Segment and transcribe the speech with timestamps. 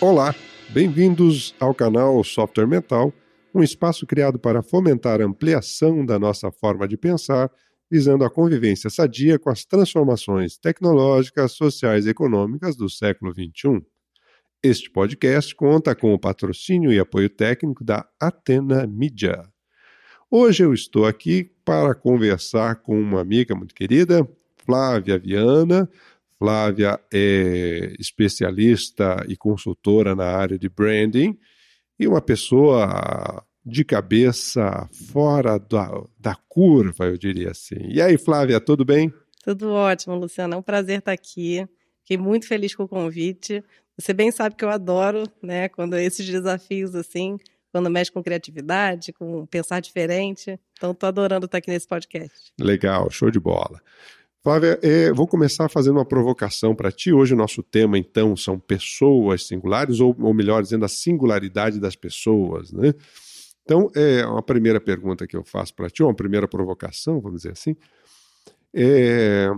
[0.00, 0.32] Olá,
[0.68, 3.12] bem-vindos ao canal Software Mental,
[3.52, 7.50] um espaço criado para fomentar a ampliação da nossa forma de pensar,
[7.90, 13.84] visando a convivência sadia com as transformações tecnológicas, sociais e econômicas do século XXI.
[14.62, 19.48] Este podcast conta com o patrocínio e apoio técnico da Atena Media.
[20.30, 24.24] Hoje eu estou aqui para conversar com uma amiga muito querida,
[24.64, 25.90] Flávia Viana,
[26.38, 31.36] Flávia é especialista e consultora na área de branding
[31.98, 37.76] e uma pessoa de cabeça fora da, da curva, eu diria assim.
[37.88, 39.12] E aí, Flávia, tudo bem?
[39.42, 40.54] Tudo ótimo, Luciana.
[40.54, 41.66] É um prazer estar aqui.
[42.00, 43.62] Fiquei muito feliz com o convite.
[43.98, 47.36] Você bem sabe que eu adoro, né, quando esses desafios assim,
[47.72, 50.58] quando mexe com criatividade, com pensar diferente.
[50.72, 52.52] Então, estou adorando estar aqui nesse podcast.
[52.58, 53.82] Legal, show de bola.
[54.48, 57.12] Flávia, é, vou começar fazendo uma provocação para ti.
[57.12, 61.94] Hoje o nosso tema, então, são pessoas singulares, ou, ou melhor dizendo, a singularidade das
[61.94, 62.94] pessoas, né?
[63.62, 67.52] Então, é uma primeira pergunta que eu faço para ti, uma primeira provocação, vamos dizer
[67.52, 67.76] assim.
[68.72, 69.50] É,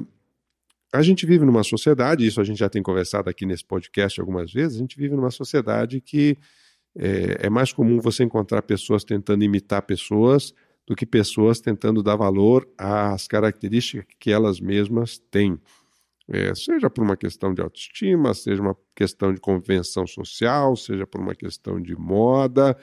[0.92, 4.52] a gente vive numa sociedade, isso a gente já tem conversado aqui nesse podcast algumas
[4.52, 6.36] vezes, a gente vive numa sociedade que
[6.98, 10.52] é, é mais comum você encontrar pessoas tentando imitar pessoas
[10.90, 15.56] do que pessoas tentando dar valor às características que elas mesmas têm.
[16.28, 21.20] É, seja por uma questão de autoestima, seja uma questão de convenção social, seja por
[21.20, 22.76] uma questão de moda.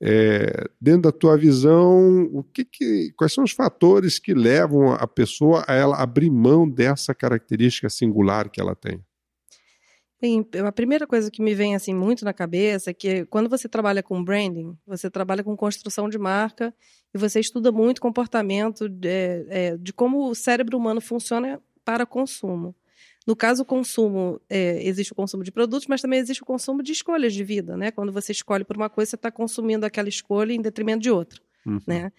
[0.00, 5.06] É, dentro da tua visão, o que, que, quais são os fatores que levam a
[5.06, 9.04] pessoa a ela abrir mão dessa característica singular que ela tem?
[10.20, 13.68] Bem, a primeira coisa que me vem assim muito na cabeça é que quando você
[13.68, 16.74] trabalha com branding, você trabalha com construção de marca
[17.14, 22.74] e você estuda muito comportamento de, é, de como o cérebro humano funciona para consumo.
[23.26, 26.82] No caso, o consumo, é, existe o consumo de produtos, mas também existe o consumo
[26.82, 27.90] de escolhas de vida, né?
[27.90, 31.40] Quando você escolhe por uma coisa, você está consumindo aquela escolha em detrimento de outra,
[31.66, 31.80] uhum.
[31.86, 32.12] né?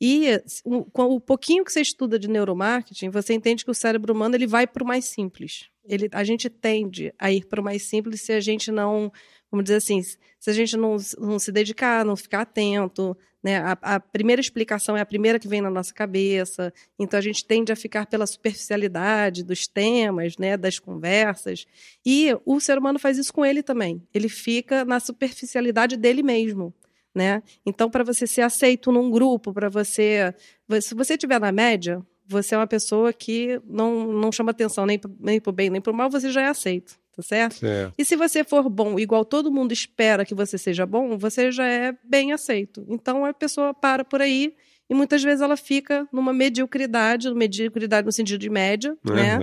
[0.00, 4.34] E o, o pouquinho que você estuda de neuromarketing, você entende que o cérebro humano
[4.34, 5.68] ele vai para o mais simples.
[5.86, 9.12] Ele, a gente tende a ir para o mais simples se a gente não,
[9.50, 13.16] vamos dizer assim, se a gente não, não se dedicar, não ficar atento.
[13.42, 13.58] Né?
[13.58, 17.44] A, a, primeira explicação é a primeira que vem na nossa cabeça, então a gente
[17.44, 21.66] tende a ficar pela superficialidade dos temas, né, das conversas.
[22.04, 24.02] E o ser humano faz isso com ele também.
[24.14, 26.74] Ele fica na superficialidade dele mesmo
[27.14, 27.42] né?
[27.64, 30.34] Então, para você ser aceito num grupo, para você.
[30.80, 35.00] Se você estiver na média, você é uma pessoa que não, não chama atenção nem,
[35.20, 37.56] nem para o bem nem para o mal, você já é aceito, tá certo?
[37.56, 37.94] certo?
[37.96, 41.66] E se você for bom, igual todo mundo espera que você seja bom, você já
[41.66, 42.84] é bem aceito.
[42.88, 44.54] Então, a pessoa para por aí
[44.88, 49.14] e muitas vezes ela fica numa mediocridade, mediocridade no sentido de média, uhum.
[49.14, 49.38] né?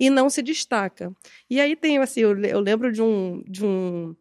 [0.00, 1.12] E não se destaca.
[1.50, 3.42] E aí tem, assim, eu, eu lembro de um.
[3.46, 4.14] De um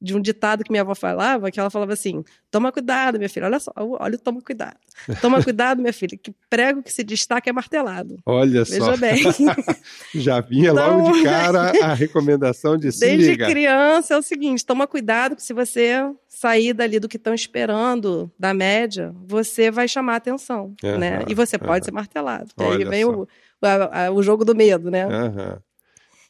[0.00, 3.46] de um ditado que minha avó falava, que ela falava assim: toma cuidado, minha filha,
[3.46, 4.76] olha só, olha, toma cuidado.
[5.20, 8.16] Toma cuidado, minha filha, que prego que se destaca é martelado.
[8.24, 8.96] Olha Veja só.
[8.96, 9.22] bem.
[10.14, 13.46] Já vinha então, logo de cara a recomendação de se Desde liga.
[13.46, 18.30] criança é o seguinte: toma cuidado que se você sair dali do que estão esperando,
[18.38, 21.24] da média, você vai chamar atenção, uhum, né?
[21.28, 21.84] E você pode uhum.
[21.84, 22.50] ser martelado.
[22.56, 25.06] Aí vem o, o, o, jogo do medo, né?
[25.06, 25.58] Uhum.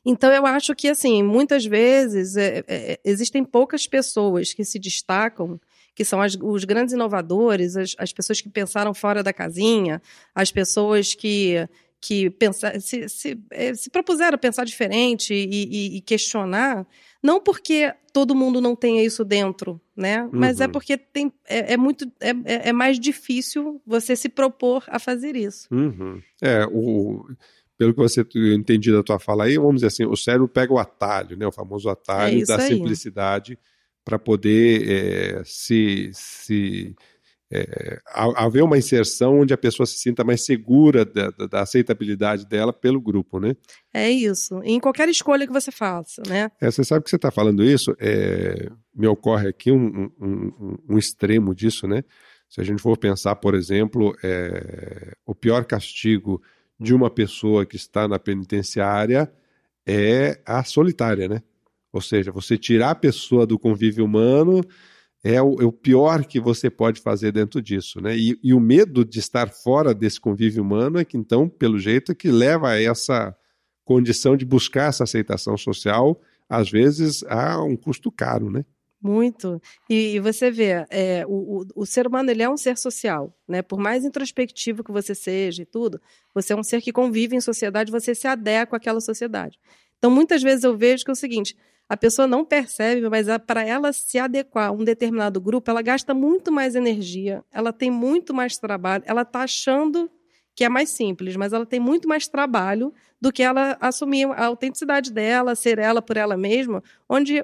[0.09, 5.61] Então, eu acho que, assim, muitas vezes é, é, existem poucas pessoas que se destacam,
[5.97, 10.01] que são as, os grandes inovadores, as, as, pessoas que pensaram fora da casinha,
[10.33, 11.69] as pessoas que,
[12.01, 16.87] que pensa, se, se, é, se propuseram pensar diferente e, e, e, questionar,
[17.21, 20.23] não porque todo mundo não tenha isso dentro, né?
[20.23, 20.31] Uhum.
[20.31, 20.71] Mas é uhum.
[20.71, 25.35] porque tem, é, é muito é, é, é mais difícil você se propor a fazer
[25.35, 25.67] isso.
[25.75, 26.23] Uhum.
[26.41, 27.27] É, o
[27.77, 30.79] pelo que você entendi da tua fala aí, vamos dizer assim, o cérebro pega o
[30.79, 32.69] atalho, né, o famoso atalho é da aí.
[32.69, 33.59] simplicidade
[34.05, 36.95] para poder é, se, se
[37.53, 42.73] é, haver uma inserção onde a pessoa se sinta mais segura da, da, aceitabilidade dela
[42.73, 43.57] pelo grupo, né?
[43.93, 44.61] É isso.
[44.65, 46.51] Em qualquer escolha que você faça, né?
[46.61, 50.99] É, você sabe que você está falando isso, é, me ocorre aqui um, um, um,
[50.99, 52.03] extremo disso, né?
[52.49, 56.41] Se a gente for pensar, por exemplo, é, o pior castigo
[56.79, 59.33] de uma pessoa que está na penitenciária
[59.87, 61.43] é a solitária, né?
[61.93, 64.63] Ou seja, você tirar a pessoa do convívio humano
[65.25, 68.17] é o, é o pior que você pode fazer dentro disso, né?
[68.17, 72.15] E, e, o medo de estar fora desse convívio humano é que, então, pelo jeito,
[72.15, 73.35] que leva a essa
[73.85, 78.65] condição de buscar essa aceitação social, às vezes a um custo caro, né?
[79.07, 79.63] Muito.
[79.89, 83.33] E, e você vê, é, o, o, o, ser humano ele é um ser social,
[83.47, 83.63] né?
[83.63, 86.01] Por mais introspectivo que você seja e tudo,
[86.35, 89.59] você é um ser que convive em sociedade, você se adequa àquela sociedade.
[89.99, 91.57] Então, muitas vezes eu vejo que é o seguinte:
[91.89, 96.13] a pessoa não percebe, mas para ela se adequar a um determinado grupo, ela gasta
[96.13, 100.11] muito mais energia, ela tem muito mais trabalho, ela está achando
[100.57, 104.47] que é mais simples, mas ela tem muito mais trabalho do que ela assumir a
[104.47, 107.43] autenticidade dela, ser ela por ela mesma, onde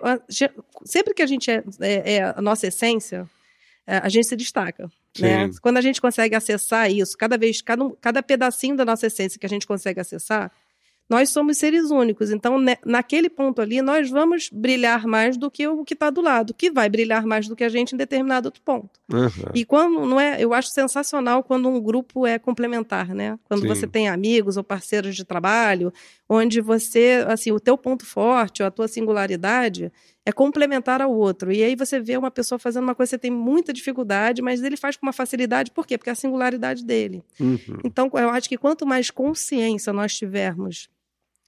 [0.83, 3.29] sempre que a gente é, é, é a nossa essência,
[3.87, 4.91] é, a gente se destaca.
[5.19, 5.51] Né?
[5.61, 9.45] Quando a gente consegue acessar isso, cada vez, cada, cada pedacinho da nossa essência que
[9.45, 10.51] a gente consegue acessar,
[11.09, 12.31] nós somos seres únicos.
[12.31, 16.55] Então, naquele ponto ali, nós vamos brilhar mais do que o que está do lado,
[16.55, 18.99] que vai brilhar mais do que a gente em determinado outro ponto.
[19.13, 19.29] Uhum.
[19.55, 23.39] E quando não é, eu acho sensacional quando um grupo é complementar, né?
[23.45, 23.69] Quando Sim.
[23.69, 25.93] você tem amigos ou parceiros de trabalho,
[26.29, 29.93] onde você, assim, o teu ponto forte, ou a tua singularidade
[30.25, 31.53] é complementar ao outro.
[31.53, 34.63] E aí você vê uma pessoa fazendo uma coisa que você tem muita dificuldade, mas
[34.63, 35.99] ele faz com uma facilidade, por quê?
[35.99, 37.25] Porque é a singularidade dele.
[37.41, 37.59] Uhum.
[37.85, 40.89] Então, eu acho que quanto mais consciência nós tivermos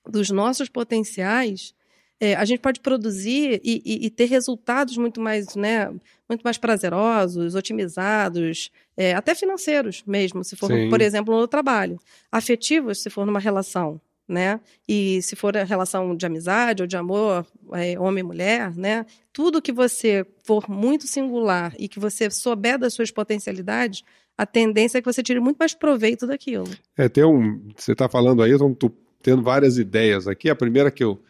[0.06, 1.74] dos nossos potenciais,
[2.20, 5.88] é, a gente pode produzir e, e, e, ter resultados muito mais, né,
[6.28, 10.88] muito mais prazerosos, otimizados, é, até financeiros mesmo, se for, Sim.
[10.88, 11.98] por exemplo, no trabalho.
[12.30, 14.60] Afetivos, se for numa relação, né?
[14.88, 19.04] E se for a relação de amizade ou de amor, é, homem e mulher, né?
[19.32, 24.02] Tudo que você for muito singular e que você souber das suas potencialidades,
[24.36, 26.68] a tendência é que você tire muito mais proveito daquilo.
[26.96, 27.68] É, tem um.
[27.76, 28.90] Você está falando aí, eu estou
[29.22, 30.50] tendo várias ideias aqui.
[30.50, 31.22] A primeira que eu,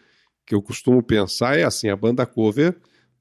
[0.46, 2.76] que eu costumo pensar é assim: a banda cover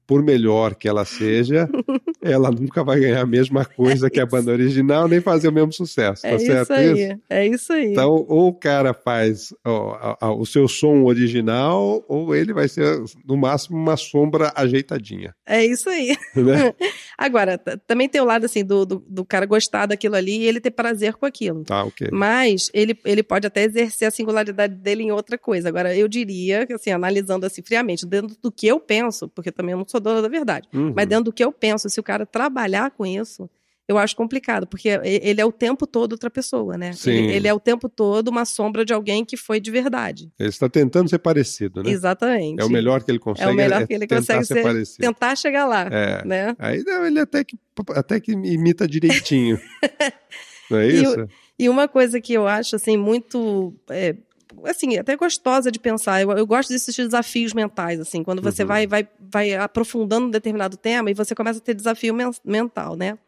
[0.06, 1.68] por melhor que ela seja,
[2.20, 5.72] ela nunca vai ganhar a mesma coisa que a banda original, nem fazer o mesmo
[5.72, 6.22] sucesso.
[6.22, 7.20] Tá é certo isso aí, isso?
[7.30, 7.92] é isso aí.
[7.92, 13.02] Então, ou o cara faz ó, ó, o seu som original, ou ele vai ser,
[13.26, 15.34] no máximo, uma sombra ajeitadinha.
[15.46, 16.16] É isso aí.
[16.34, 16.74] Né?
[17.16, 20.60] Agora, também tem o lado assim do, do, do, cara gostar daquilo ali e ele
[20.60, 21.64] ter prazer com aquilo.
[21.64, 22.08] Tá, ok.
[22.12, 25.68] Mas ele, ele pode até exercer a singularidade dele em outra coisa.
[25.68, 29.78] Agora, eu diria, assim, analisando assim friamente, dentro do que eu penso, porque também eu
[29.78, 30.68] não sou dona da verdade.
[30.72, 30.92] Uhum.
[30.94, 33.48] Mas dentro do que eu penso, se o cara trabalhar com isso,
[33.86, 36.92] eu acho complicado, porque ele é o tempo todo outra pessoa, né?
[37.04, 40.32] Ele, ele, é o tempo todo uma sombra de alguém que foi de verdade.
[40.38, 41.90] Ele está tentando ser parecido, né?
[41.90, 42.62] Exatamente.
[42.62, 43.46] É o melhor que ele consegue.
[43.46, 46.24] É o melhor é que ele consegue ser, ser tentar chegar lá, é.
[46.24, 46.56] né?
[46.58, 47.58] Aí ele até que,
[47.90, 49.60] até que imita direitinho.
[50.70, 51.28] Não é isso?
[51.58, 53.74] E, e, uma coisa que eu acho, assim, muito...
[53.90, 54.16] É,
[54.64, 56.20] assim, até gostosa de pensar.
[56.20, 58.68] Eu, eu gosto desses desafios mentais, assim, quando você uhum.
[58.68, 62.96] vai, vai, vai aprofundando um determinado tema e você começa a ter desafio men mental,
[62.96, 63.18] né?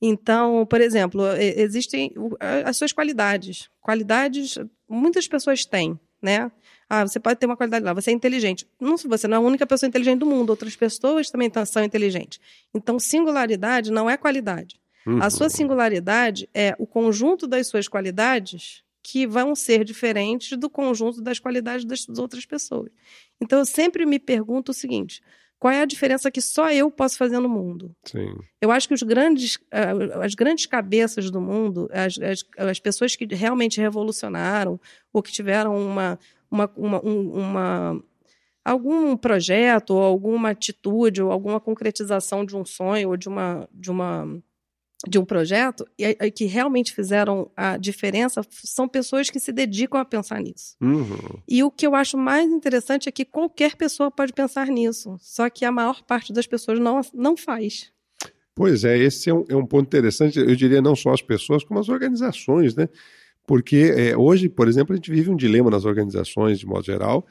[0.00, 2.12] Então, por exemplo, existem
[2.64, 3.70] as suas qualidades.
[3.80, 4.58] Qualidades,
[4.88, 6.50] muitas pessoas têm, né?
[6.90, 8.66] Ah, você pode ter uma qualidade lá, você é inteligente.
[8.80, 12.40] Não, você não é a única pessoa inteligente do mundo, outras pessoas também são inteligentes.
[12.74, 14.80] Então, singularidade não é qualidade.
[15.06, 15.22] Uhum.
[15.22, 15.50] A sua uhum.
[15.50, 21.84] singularidade é o conjunto das suas qualidades que vão ser diferentes do conjunto das qualidades
[21.84, 22.90] das outras pessoas.
[23.40, 25.20] Então eu sempre me pergunto o seguinte:
[25.58, 27.94] qual é a diferença que só eu posso fazer no mundo?
[28.04, 28.34] Sim.
[28.60, 29.58] Eu acho que os grandes,
[30.20, 34.80] as grandes cabeças do mundo, as, as, as pessoas que realmente revolucionaram
[35.12, 36.18] ou que tiveram uma,
[36.50, 38.04] uma, uma, uma
[38.64, 43.90] algum projeto ou alguma atitude ou alguma concretização de um sonho ou de uma, de
[43.90, 44.42] uma
[45.06, 50.04] de um projeto e, que realmente fizeram a diferença são pessoas que se dedicam a
[50.04, 50.76] pensar nisso.
[50.80, 51.40] Uhum.
[51.48, 55.50] E o que eu acho mais interessante é que qualquer pessoa pode pensar nisso, só
[55.50, 57.90] que a maior parte das pessoas não, não faz.
[58.54, 61.64] Pois é, esse é um, é um ponto interessante, eu diria não só as pessoas,
[61.64, 62.88] como as organizações, né?
[63.46, 67.26] Porque é, hoje, por exemplo, a gente vive um dilema nas organizações, de modo geral,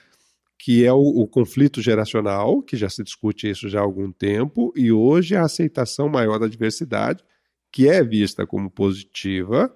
[0.57, 4.73] que é o, o, conflito geracional, que já se discute isso já há algum tempo,
[4.75, 7.23] e hoje a aceitação maior da diversidade,
[7.71, 9.73] que é vista como positiva,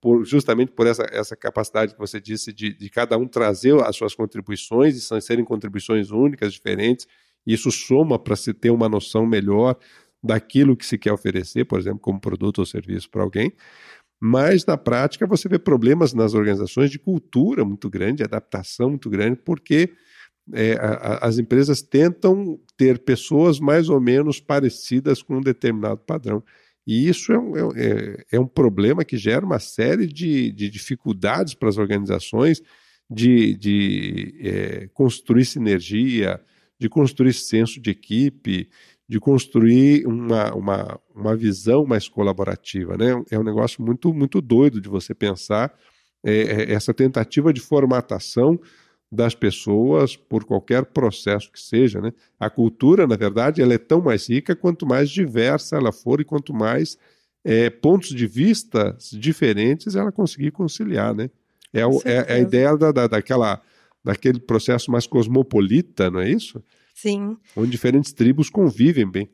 [0.00, 3.96] por, justamente por essa, essa capacidade que você disse de, de cada um trazer as
[3.96, 7.06] suas contribuições, e serem contribuições únicas, diferentes,
[7.46, 9.76] e isso soma para se ter uma noção melhor
[10.22, 13.52] daquilo que se quer oferecer, por exemplo, como produto ou serviço para alguém.
[14.20, 19.08] Mas, na prática, você vê problemas nas organizações de cultura muito grande, de adaptação muito
[19.08, 19.92] grande, porque
[20.52, 26.42] é, a, as empresas tentam ter pessoas mais ou menos parecidas com um determinado padrão.
[26.88, 30.70] E isso é um, é, é, é um problema que gera uma série de, de
[30.70, 32.62] dificuldades para as organizações
[33.10, 36.40] de, de é, construir sinergia,
[36.80, 38.70] de construir senso de equipe,
[39.06, 42.96] de construir uma, uma, uma visão mais colaborativa.
[42.96, 43.22] Né?
[43.30, 45.74] É um negócio muito, muito doido de você pensar
[46.24, 48.58] é, é essa tentativa de formatação
[49.10, 52.00] das pessoas por qualquer processo que seja.
[52.00, 52.12] Né?
[52.38, 56.24] A cultura, na verdade, ela é tão mais rica quanto mais diversa ela for e
[56.24, 56.98] quanto mais
[57.44, 61.14] é, pontos de vista diferentes ela conseguir conciliar.
[61.14, 61.30] Né?
[61.72, 63.60] É, o, é, é a ideia da, da, daquela,
[64.04, 66.62] daquele processo mais cosmopolita, não é isso?
[66.94, 67.36] Sim.
[67.56, 69.30] Onde diferentes tribos convivem bem.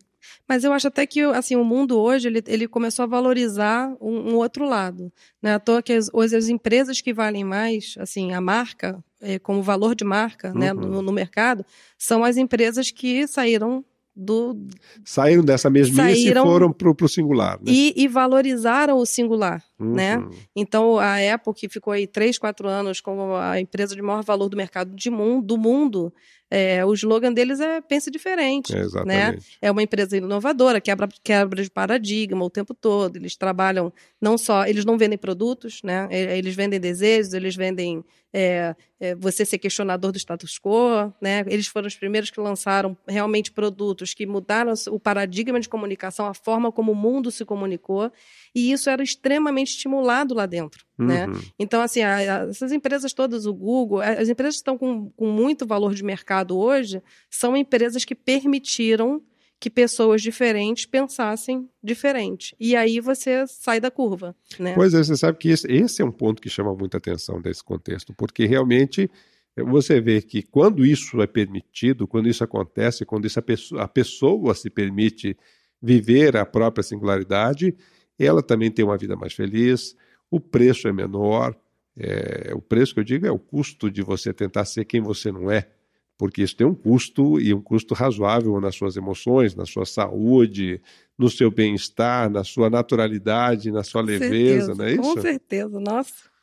[0.49, 4.33] Mas eu acho até que assim, o mundo hoje ele, ele começou a valorizar um,
[4.33, 5.12] um outro lado.
[5.43, 9.02] Não é à toa que as, hoje as empresas que valem mais, assim, a marca,
[9.43, 10.81] como valor de marca né, Uhum.
[10.81, 11.64] no, no mercado,
[11.99, 13.85] são as empresas que saíram
[14.16, 14.57] do.
[15.04, 17.64] Saíram dessa mesmice Saíram- e foram pro, pro singular, né?
[17.66, 19.62] E, e valorizaram o singular.
[19.78, 19.93] Uhum.
[19.95, 20.25] né?
[20.54, 24.49] Então, a Apple, que ficou aí três, quatro anos como a empresa de maior valor
[24.49, 26.12] do mercado de mundo, do mundo,
[26.50, 28.73] é, o slogan deles é pense diferente.
[28.73, 29.37] É, né?
[29.61, 33.16] É uma empresa inovadora, quebra, quebra de paradigma o tempo todo.
[33.16, 36.07] Eles trabalham não só, eles não vendem produtos, né?
[36.11, 41.45] E- Eles vendem desejos, eles vendem é, é, você ser questionador do status quo, né?
[41.47, 46.35] Eles foram os primeiros que lançaram realmente produtos que mudaram o paradigma de comunicação, a
[46.35, 48.11] forma como o mundo se comunicou,
[48.54, 51.26] e isso era extremamente estimulado lá dentro, né?
[51.26, 51.40] Uhum.
[51.59, 55.26] Então, assim, a- a- essas empresas todas, o Google, as empresas que estão com, com
[55.26, 59.21] muito valor de mercado hoje, são empresas que permitiram
[59.61, 62.54] que pessoas diferentes pensassem diferente.
[62.61, 64.75] E aí você sai da curva, né?
[64.75, 67.64] Pois é, você sabe que esse, esse é um ponto que chama muita atenção desse
[67.64, 69.11] contexto, porque realmente
[69.56, 73.83] eh, você vê que quando isso é permitido, quando isso acontece, quando isso a, pessoa,
[73.83, 75.35] a pessoa se permite
[75.80, 77.75] viver a própria singularidade,
[78.18, 79.97] ela também tem uma vida mais feliz,
[80.30, 81.56] o preço é menor,
[81.97, 85.30] é, o preço que eu digo é o custo de você tentar ser quem você
[85.30, 85.68] não é,
[86.16, 90.80] porque isso tem um custo e um custo razoável nas suas emoções, na sua saúde,
[91.18, 95.23] no seu bem-estar, na sua naturalidade, na sua Com leveza, certeza, não é Com isso?
[95.23, 96.35] certeza, nossa.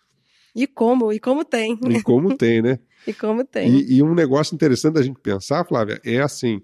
[0.54, 2.80] E como, e como tem, E como tem, né?
[3.08, 3.70] e como tem.
[3.70, 6.62] E, e um negócio interessante da gente pensar, Flávia, é assim: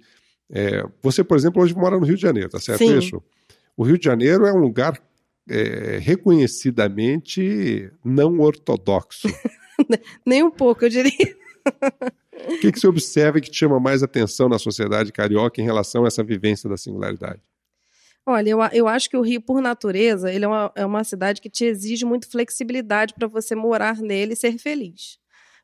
[0.49, 2.97] é, você, por exemplo, hoje mora no Rio de Janeiro, tá certo Sim.
[2.97, 3.23] isso?
[3.77, 4.99] O Rio de Janeiro é um lugar
[5.47, 9.27] é, reconhecidamente não ortodoxo.
[10.25, 11.37] Nem um pouco, eu diria.
[12.49, 16.03] O que, que você observa que te chama mais atenção na sociedade carioca em relação
[16.03, 17.39] a essa vivência da singularidade?
[18.25, 21.39] Olha, eu, eu acho que o Rio, por natureza, ele é uma, é uma cidade
[21.39, 25.19] que te exige muito flexibilidade para você morar nele e ser feliz.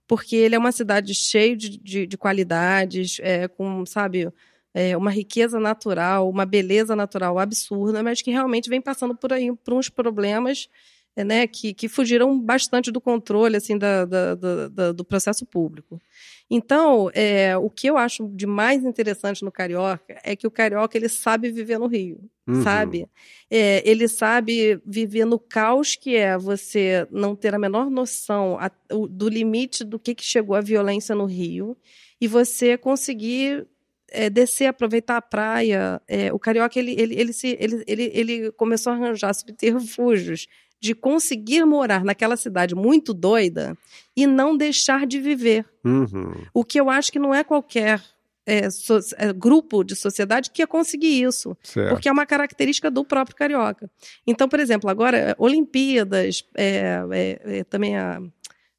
[0.07, 4.31] Porque ele é uma cidade cheia de, de, de qualidades, é, com, sabe,
[4.73, 9.51] é, uma riqueza natural, uma beleza natural absurda, mas que realmente vem passando por aí
[9.63, 10.67] por uns problemas
[11.15, 15.45] é, né, que, que fugiram bastante do controle assim, da, da- da- da- do processo
[15.45, 16.01] público.
[16.49, 20.97] Então, é, o que eu acho de mais interessante no carioca é que o carioca
[20.97, 22.61] ele sabe viver no Rio, Uhum.
[22.63, 23.07] sabe?
[23.49, 28.71] É, ele sabe viver no caos que é você não ter a menor noção a-
[28.91, 31.77] o- do limite do que, que chegou a violência no Rio
[32.19, 33.65] e você conseguir
[34.13, 36.01] é, descer, aproveitar a praia.
[36.07, 40.47] É, o carioca ele, ele, ele, se, ele, ele, ele começou a arranjar subterfúgios
[40.79, 43.77] de conseguir morar naquela cidade muito doida
[44.15, 45.65] e não deixar de viver.
[45.83, 46.33] Uhum.
[46.53, 48.01] O que eu acho que não é qualquer
[48.45, 51.89] é, so- é, grupo de sociedade que ia conseguir isso, Certo.
[51.89, 53.89] porque é uma característica do próprio carioca.
[54.27, 58.21] Então, por exemplo, agora, Olimpíadas, é, é, é, também a,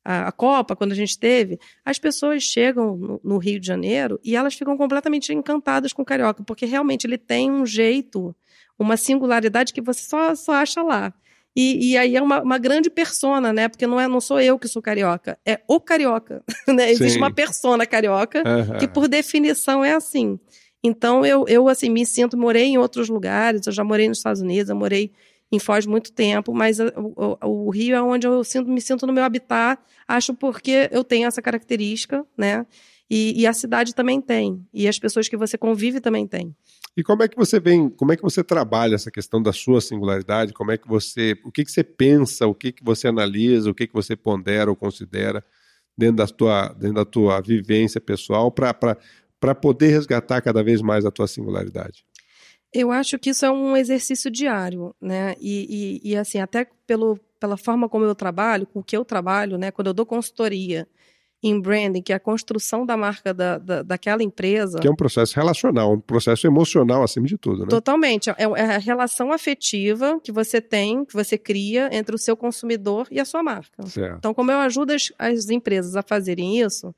[0.04, 4.20] a, a Copa, quando a gente teve, as pessoas chegam no, no Rio de Janeiro
[4.22, 8.34] e elas ficam completamente encantadas com o carioca, porque realmente ele tem um jeito,
[8.78, 11.12] uma singularidade que você só, só acha lá.
[11.56, 13.68] E, e aí é uma, uma grande persona, né?
[13.68, 16.42] Porque não, é, não sou eu que sou carioca, é o carioca.
[16.66, 16.90] Né?
[16.90, 17.18] Existe Sim.
[17.18, 18.78] uma persona carioca Aham.
[18.78, 20.38] que por definição é assim.
[20.82, 24.42] Então eu, eu assim me sinto, morei em outros lugares, eu já morei nos Estados
[24.42, 25.12] Unidos, eu morei
[25.52, 28.80] em Foz muito tempo, mas a- o, o- o Rio é onde eu sinto, me
[28.80, 32.66] sinto no meu habitat, acho porque eu tenho essa característica, né?
[33.10, 36.54] E, e a cidade também tem, e as pessoas que você convive também têm.
[36.96, 39.80] E como é que você vem, como é que você trabalha essa questão da sua
[39.80, 40.52] singularidade?
[40.54, 43.74] Como é que você, o que que você pensa, o que que você analisa, o
[43.74, 45.44] que que você pondera ou considera
[45.96, 48.74] dentro da tua, dentro da tua vivência pessoal para
[49.40, 52.06] para poder resgatar cada vez mais a tua singularidade?
[52.74, 55.36] Eu acho que isso é um exercício diário, né?
[55.40, 59.04] E, e, e, assim, até pelo, pela forma como eu trabalho, com o que eu
[59.04, 59.70] trabalho, né?
[59.70, 60.86] Quando eu dou consultoria
[61.40, 64.78] em branding, que é a construção da marca da, da, daquela empresa.
[64.80, 67.66] Que é um processo relacional, um processo emocional acima de tudo, né?
[67.68, 68.30] Totalmente.
[68.30, 73.06] É, é a relação afetiva que você tem, que você cria entre o seu consumidor
[73.10, 73.86] e a sua marca.
[73.86, 74.16] Certo.
[74.18, 76.94] Então, como eu ajudo as, as empresas a fazerem isso,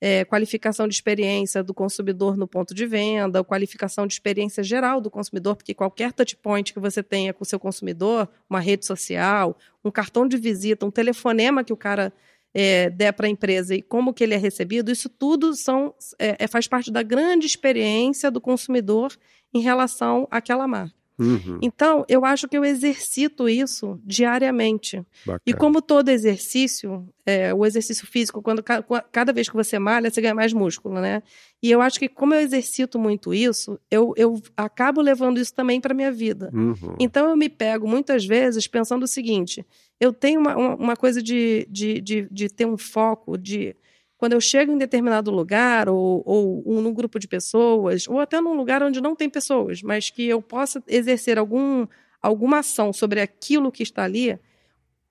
[0.00, 5.10] é, qualificação de experiência do consumidor no ponto de venda, qualificação de experiência geral do
[5.10, 9.56] consumidor, porque qualquer touch point que você tenha com o seu consumidor, uma rede social,
[9.84, 12.12] um cartão de visita, um telefonema que o cara
[12.54, 16.36] é, der para a empresa e como que ele é recebido, isso tudo são, é,
[16.38, 19.12] é, faz parte da grande experiência do consumidor
[19.52, 20.97] em relação àquela marca.
[21.18, 21.58] Uhum.
[21.60, 25.04] Então, eu acho que eu exercito isso diariamente.
[25.26, 25.40] Bacana.
[25.44, 30.20] E como todo exercício, é, o exercício físico, quando cada vez que você malha, você
[30.20, 31.22] ganha mais músculo, né?
[31.62, 35.80] E eu acho que como eu exercito muito isso, eu, eu acabo levando isso também
[35.80, 36.50] para minha vida.
[36.54, 36.94] Uhum.
[37.00, 39.66] Então, eu me pego muitas vezes pensando o seguinte:
[39.98, 43.74] eu tenho uma, uma coisa de, de, de, de ter um foco, de
[44.18, 48.40] quando eu chego em determinado lugar, ou, ou um, num grupo de pessoas, ou até
[48.40, 51.86] num lugar onde não tem pessoas, mas que eu possa exercer algum,
[52.20, 54.36] alguma ação sobre aquilo que está ali,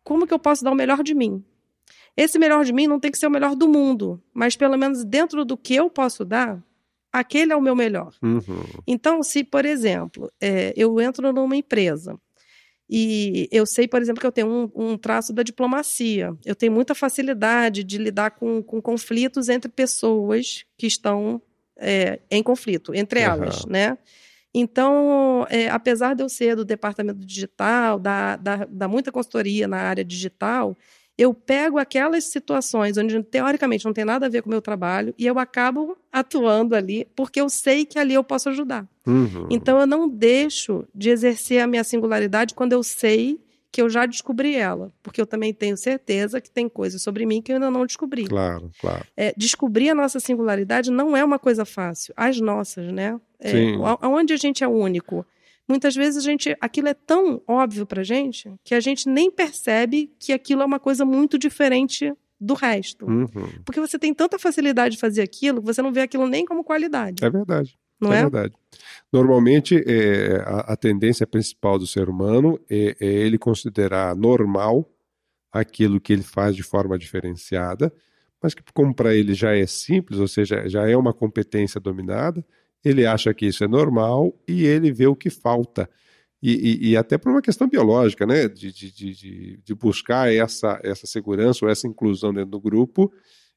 [0.03, 1.43] como que eu posso dar o melhor de mim?
[2.17, 5.05] Esse melhor de mim não tem que ser o melhor do mundo, mas pelo menos
[5.05, 6.61] dentro do que eu posso dar,
[7.11, 8.13] aquele é o meu melhor.
[8.21, 8.41] Uhum.
[8.85, 12.19] Então, se, por exemplo, é, eu entro numa empresa
[12.89, 16.33] e eu sei, por exemplo, que eu tenho um, um, traço da diplomacia.
[16.45, 21.41] Eu tenho muita facilidade de lidar com, com conflitos entre pessoas que estão
[21.75, 23.97] é, em conflito, entre elas, né?
[24.53, 29.77] Então, é, apesar de eu ser do departamento digital, da, da, da muita consultoria na
[29.77, 30.75] área digital,
[31.17, 35.13] eu pego aquelas situações onde teoricamente não tem nada a ver com o meu trabalho
[35.17, 38.87] e eu acabo atuando ali porque eu sei que ali eu posso ajudar.
[39.05, 39.47] Uhum.
[39.49, 43.39] Então eu não deixo de exercer a minha singularidade quando eu sei
[43.71, 47.41] que eu já descobri ela, porque eu também tenho certeza que tem coisas sobre mim
[47.41, 48.25] que eu ainda não descobri.
[48.25, 49.05] Claro, claro.
[49.15, 52.13] É, descobrir a nossa singularidade não é uma coisa fácil.
[52.15, 53.19] As nossas, né?
[53.39, 53.77] É, Sim.
[54.01, 55.25] Onde a gente é único
[55.67, 60.11] muitas vezes a gente, aquilo é tão óbvio pra gente que a gente nem percebe
[60.19, 63.05] que aquilo é uma coisa muito diferente do resto.
[63.05, 63.27] Uhum.
[63.65, 66.63] Porque você tem tanta facilidade de fazer aquilo que você não vê aquilo nem como
[66.63, 67.23] qualidade.
[67.23, 67.77] É verdade.
[67.99, 68.21] Não é, é?
[68.21, 68.53] verdade.
[69.11, 74.87] Normalmente, é, a, a, tendência principal do ser humano é, é ele considerar normal
[75.51, 77.91] aquilo que ele faz de forma diferenciada,
[78.41, 82.45] mas que como para ele já é simples, ou seja, já é uma competência dominada,
[82.83, 85.89] ele acha que isso é normal e ele vê o que falta.
[86.41, 88.47] E, e, e até por uma questão biológica, né?
[88.47, 93.11] De, de, de, de, buscar essa, essa segurança ou essa inclusão dentro do grupo,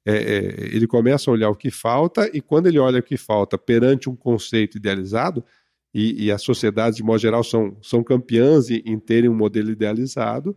[0.05, 3.18] é, é, ele começa a olhar o que falta, e quando ele olha o que
[3.18, 5.44] falta perante um conceito idealizado,
[5.92, 9.71] e, e as sociedades, de modo geral, são, são campeãs em, em terem um modelo
[9.71, 10.57] idealizado,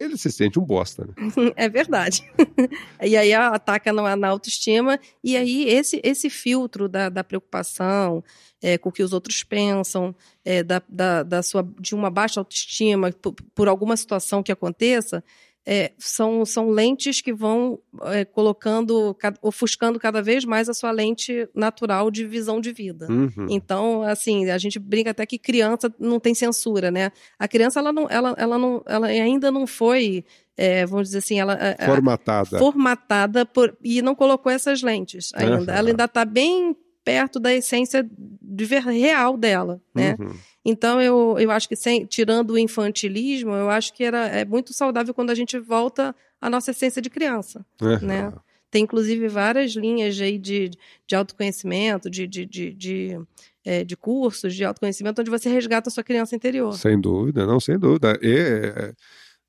[0.00, 1.14] ele se sente um bosta, né?
[1.54, 2.22] É verdade.
[3.02, 8.24] e aí ataca na, autoestima, e aí esse, esse filtro da, da preocupação
[8.62, 12.40] é, com o que os outros pensam, é, da, da, da, sua, de uma baixa
[12.40, 15.22] autoestima por, por alguma situação que aconteça,
[15.66, 21.48] é, são, são lentes que vão é, colocando, ofuscando cada vez mais a sua lente
[21.54, 23.06] natural de visão de vida.
[23.10, 23.46] Uhum.
[23.48, 27.12] Então, assim, a gente brinca até que criança não tem censura, né?
[27.38, 30.24] A criança, ela, não, ela, ela, não, ela ainda não foi
[30.56, 35.72] é, vamos dizer assim, ela é, formatada, formatada por, e não colocou essas lentes ainda.
[35.72, 35.78] Uhum.
[35.78, 38.08] Ela ainda está bem perto da essência
[38.42, 40.16] de ver, real dela, né?
[40.18, 40.34] Uhum.
[40.64, 44.74] Então, eu, eu acho que, sem, tirando o infantilismo, eu acho que era, é muito
[44.74, 47.98] saudável quando a gente volta à nossa essência de criança, uhum.
[48.00, 48.32] né?
[48.70, 50.70] Tem, inclusive, várias linhas aí de,
[51.06, 53.20] de autoconhecimento, de, de, de, de,
[53.64, 56.72] é, de cursos de autoconhecimento, onde você resgata a sua criança interior.
[56.74, 58.16] Sem dúvida, não, sem dúvida.
[58.22, 58.94] E, é,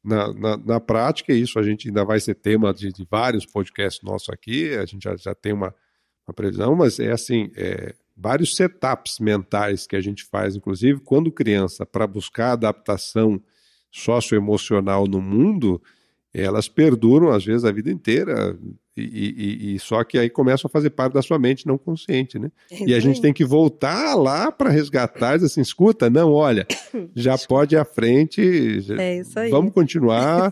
[0.03, 4.01] na, na, na, prática, isso a gente ainda vai ser tema de, de vários podcasts
[4.01, 5.75] nossos aqui, a gente já, já tem uma,
[6.31, 11.31] uma previsão, mas é assim, é, vários setups mentais que a gente faz, inclusive quando
[11.31, 13.41] criança, para buscar adaptação
[13.91, 15.81] socioemocional no mundo,
[16.33, 18.57] elas perduram às vezes a vida inteira
[18.95, 22.37] e, e, e, só que aí começam a fazer parte da sua mente não consciente,
[22.37, 22.51] né?
[22.69, 26.67] É e a gente tem que voltar lá para resgatar, dizer assim, escuta, não, olha,
[27.15, 29.49] já pode ir à frente, já, é isso aí.
[29.49, 30.51] vamos continuar,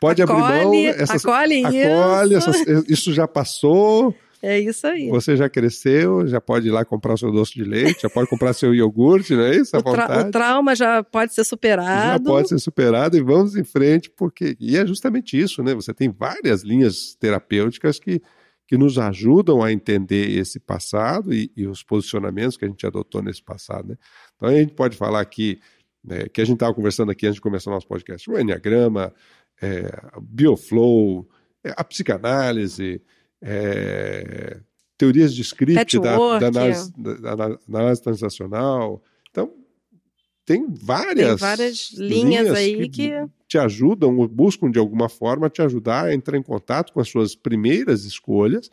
[0.00, 2.50] pode acolhe, abrir mão, essas, acolhe, acolhe isso.
[2.50, 5.08] Essas, isso já passou, é isso aí.
[5.08, 8.30] Você já cresceu, já pode ir lá comprar o seu doce de leite, já pode
[8.30, 9.76] comprar seu iogurte, não é isso?
[9.76, 12.24] O, tra o, trauma já pode ser superado.
[12.24, 14.56] Já pode ser superado e vamos em frente, porque.
[14.60, 15.74] E é justamente isso, né?
[15.74, 18.22] Você tem várias linhas terapêuticas que,
[18.66, 23.20] que nos ajudam a entender esse passado e, e os posicionamentos que a gente adotou
[23.20, 23.96] nesse passado, né?
[24.36, 25.58] Então a gente pode falar aqui,
[26.04, 29.12] né, que a gente estava conversando aqui antes de começar o nosso podcast, o Enneagrama,
[29.60, 29.90] é,
[30.22, 31.28] Bioflow,
[31.64, 33.02] é, a psicanálise
[33.42, 34.60] é,
[34.96, 39.02] teorias de script da, da, análise, da, da, análise transacional.
[39.30, 39.52] Então,
[40.44, 45.48] tem várias, tem várias linhas, linhas aí que, que, te ajudam, buscam de alguma forma
[45.48, 48.70] te ajudar a entrar em contato com as suas primeiras escolhas,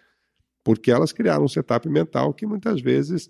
[0.63, 3.29] porque elas criaram um setup mental que muitas vezes,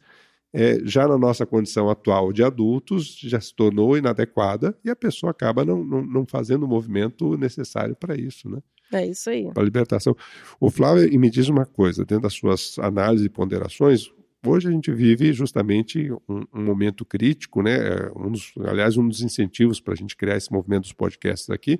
[0.53, 5.31] é, já na nossa condição atual de adultos, já se tornou inadequada e a pessoa
[5.31, 8.59] acaba não, não, não fazendo o movimento necessário para isso, né?
[8.91, 9.51] É isso aí.
[9.51, 10.15] Para a libertação.
[10.59, 14.11] O Flávio me diz uma coisa, dentro das suas análises e ponderações,
[14.45, 17.77] hoje a gente vive justamente um, um momento crítico, né?
[18.15, 21.79] Um dos, aliás, um dos incentivos para a gente criar esse movimento dos podcasts aqui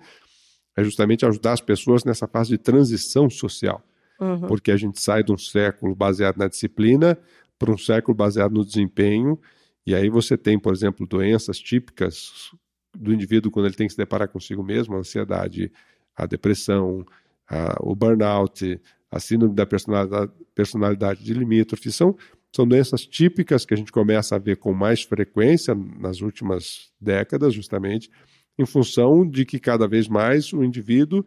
[0.76, 3.82] é justamente ajudar as pessoas nessa fase de transição social.
[4.20, 4.42] Uhum.
[4.42, 7.18] Porque a gente sai de um século baseado na disciplina
[7.58, 9.40] para um século baseado no desempenho,
[9.86, 12.52] e aí você tem, por exemplo, doenças típicas
[12.98, 15.72] do indivíduo quando ele tem que se deparar consigo mesmo, a ansiedade,
[16.16, 17.06] a depressão,
[17.48, 18.80] a, o burnout,
[19.12, 22.16] a síndrome da personalidade, personalidade de limítrofe, são,
[22.54, 27.54] são doenças típicas que a gente começa a ver com mais frequência nas últimas décadas,
[27.54, 28.10] justamente,
[28.58, 31.26] em função de que cada vez mais o indivíduo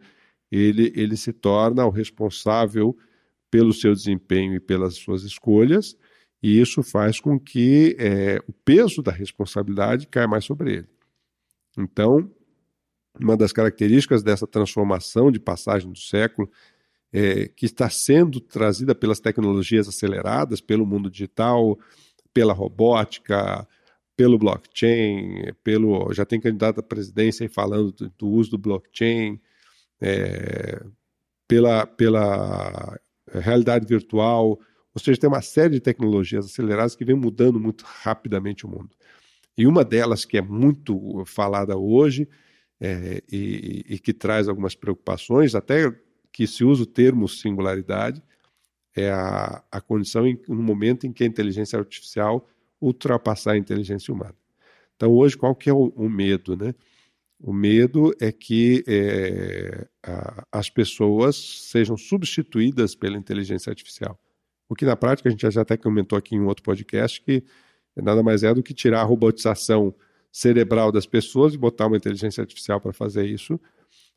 [0.51, 2.97] ele, ele se torna o responsável
[3.51, 5.95] pelo seu desempenho e pelas suas escolhas,
[6.41, 10.87] e isso faz com que é, o peso da responsabilidade caia mais sobre ele.
[11.77, 12.31] Então,
[13.17, 16.49] uma das características dessa transformação de passagem do século,
[17.11, 21.77] é, que está sendo trazida pelas tecnologias aceleradas, pelo mundo digital,
[22.33, 23.67] pela robótica,
[24.15, 29.39] pelo blockchain, pelo já tem candidato à presidência aí falando do, do uso do blockchain,
[30.01, 30.83] é,
[31.47, 32.99] pela, pela
[33.33, 34.59] realidade virtual,
[34.93, 38.89] ou seja, tem uma série de tecnologias aceleradas que vem mudando muito rapidamente o mundo.
[39.57, 42.27] E uma delas que é muito falada hoje
[42.79, 45.93] é, e, e, que traz algumas preocupações, até
[46.31, 48.23] que se usa o termo singularidade,
[48.95, 52.47] é a, a condição no momento em que a inteligência artificial
[52.81, 54.35] ultrapassar a inteligência humana.
[54.95, 56.55] Então, hoje, qual que é o, o medo?
[56.55, 56.73] Né?
[57.39, 64.19] O medo é que é, a, as pessoas sejam substituídas pela inteligência artificial.
[64.67, 67.43] O que, na prática, a gente já até comentou aqui em um outro podcast, que
[67.95, 69.93] nada mais é do que tirar a robotização
[70.31, 73.59] cerebral das pessoas e botar uma inteligência artificial para fazer isso,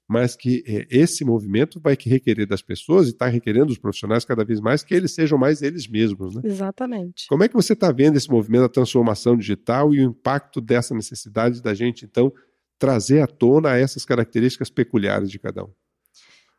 [0.09, 4.44] mas que é, esse movimento vai requerer das pessoas e está requerendo dos profissionais cada
[4.44, 6.35] vez mais que eles sejam mais eles mesmos.
[6.35, 6.42] Né?
[6.44, 7.27] Exatamente.
[7.29, 10.94] Como é que você está vendo esse movimento da transformação digital e o impacto dessa
[10.94, 12.33] necessidade da gente, então,
[12.79, 15.70] trazer à tona essas características peculiares de cada um?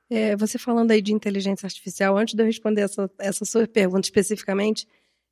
[0.10, 4.08] É, você falando aí de inteligência artificial, antes de eu responder essa, essa sua pergunta
[4.08, 4.88] especificamente,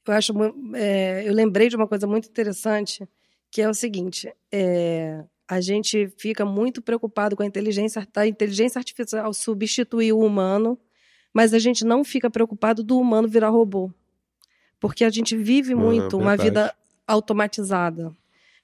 [0.07, 0.33] eu acho
[0.75, 3.07] é, eu lembrei de uma coisa muito interessante
[3.51, 8.79] que é o seguinte: é, a gente fica muito preocupado com a inteligência, a inteligência
[8.79, 10.79] artificial substituir o humano,
[11.33, 13.91] mas a gente não fica preocupado do humano virar robô.
[14.79, 16.73] Porque a gente vive muito uma vida
[17.05, 18.15] automatizada.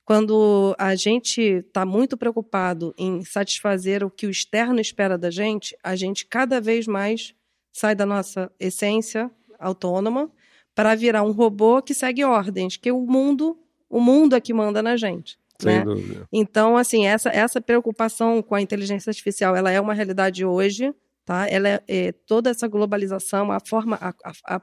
[0.03, 5.77] Quando a gente está muito preocupado em satisfazer o que o externo espera da gente,
[5.83, 7.35] a gente cada vez mais
[7.73, 10.31] sai da nossa essência autônoma
[10.73, 14.81] para virar um robô que segue ordens, que o mundo o mundo é que manda
[14.81, 15.37] na gente.
[15.63, 15.83] Né?
[16.31, 20.93] Então, assim, essa, essa preocupação com a inteligência artificial, ela é uma realidade hoje,
[21.25, 21.47] tá?
[21.49, 23.99] Ela é, é toda essa globalização, a forma,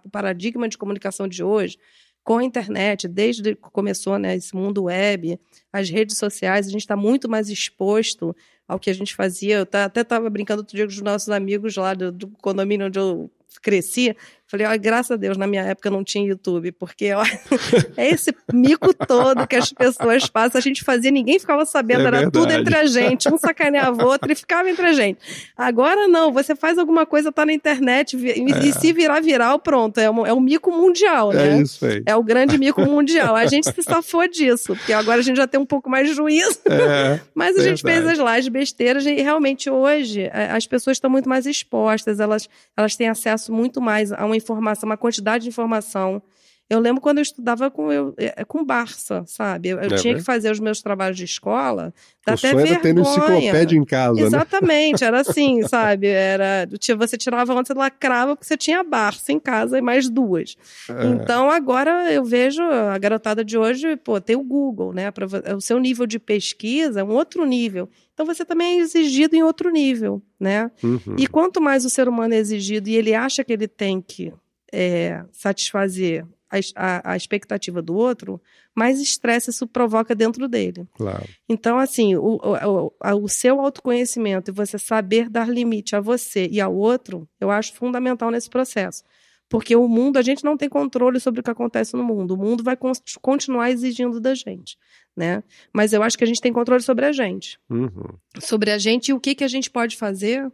[0.04, 1.78] o paradigma de comunicação de hoje,
[2.22, 5.38] com a internet, desde que começou né, esse mundo web,
[5.70, 8.34] as redes sociais, a gente está muito mais exposto
[8.66, 9.56] ao que a gente fazia.
[9.56, 12.98] Eu até estava brincando outro dia com os nossos amigos lá do, do condomínio onde
[12.98, 13.30] eu
[13.62, 17.24] cresci, falei, ó, graças a Deus, na minha época não tinha YouTube, porque ó,
[17.96, 22.06] é esse mico todo que as pessoas passam, a gente fazia, ninguém ficava sabendo, é
[22.06, 22.32] era verdade.
[22.32, 25.18] tudo entre a gente, um sacaneava o outro e ficava entre a gente.
[25.56, 28.68] Agora não, você faz alguma coisa, tá na internet, e, é.
[28.68, 31.58] e se virar viral, pronto, é um, é um mico mundial, é né?
[31.58, 32.02] É isso aí.
[32.04, 33.34] É o grande mico mundial.
[33.34, 36.14] A gente se safou disso, porque agora a gente já tem um pouco mais de
[36.14, 41.10] juízo, é, mas a gente fez as lives besteiras e realmente hoje as pessoas estão
[41.10, 45.50] muito mais expostas, elas, elas têm acesso muito mais a uma informação, uma quantidade de
[45.50, 46.22] informação.
[46.68, 49.68] Eu lembro quando eu estudava com, eu, é, com Barça, sabe?
[49.68, 51.92] Eu, eu é, tinha que fazer os meus trabalhos de escola.
[52.26, 52.72] Dá o até sonho vergonha.
[52.72, 54.26] era ter enciclopédia em casa, né?
[54.26, 55.06] Exatamente, né?
[55.06, 56.06] era assim, sabe?
[56.06, 60.56] Era, você tirava onde você lacrava porque você tinha Barça em casa e mais duas.
[60.88, 61.04] É.
[61.04, 65.12] Então agora eu vejo a garotada de hoje, pô, tem o Google, né?
[65.54, 67.90] O seu nível de pesquisa é um outro nível.
[68.14, 70.70] Então você também é exigido em outro nível, né?
[70.82, 71.16] Uhum.
[71.18, 74.32] E quanto mais o ser humano é exigido e ele acha que ele tem que
[74.72, 78.40] é, satisfazer a, a, a, expectativa do outro,
[78.74, 80.86] mais estresse isso provoca dentro dele.
[80.94, 81.24] Claro.
[81.48, 82.92] Então, assim, o, o,
[83.24, 87.74] o, seu autoconhecimento e você saber dar limite a você e ao outro, eu acho
[87.74, 89.02] fundamental nesse processo.
[89.48, 92.34] Porque o mundo, a gente não tem controle sobre o que acontece no mundo.
[92.34, 92.76] O mundo vai
[93.20, 94.78] continuar exigindo da gente,
[95.16, 95.42] né?
[95.72, 97.58] Mas eu acho que a gente tem controle sobre a gente.
[97.70, 98.18] Uhum.
[98.40, 100.50] Sobre a gente e o que, que a gente pode fazer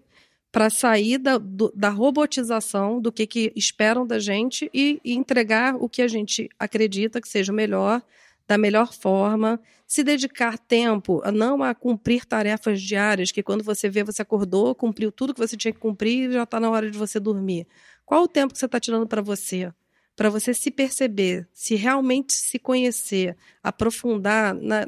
[0.53, 5.77] para sair da, do, da robotização do que, que esperam da gente e, e, entregar
[5.77, 8.03] o que a gente acredita que seja melhor,
[8.49, 13.89] da melhor forma, se dedicar tempo a não a cumprir tarefas diárias, que quando você
[13.89, 16.91] vê, você acordou, cumpriu tudo que você tinha que cumprir e já está na hora
[16.91, 17.67] de você dormir.
[18.05, 19.73] Qual o tempo que você está tirando para você?
[20.21, 24.83] Para você se perceber, se realmente se conhecer, aprofundar, na,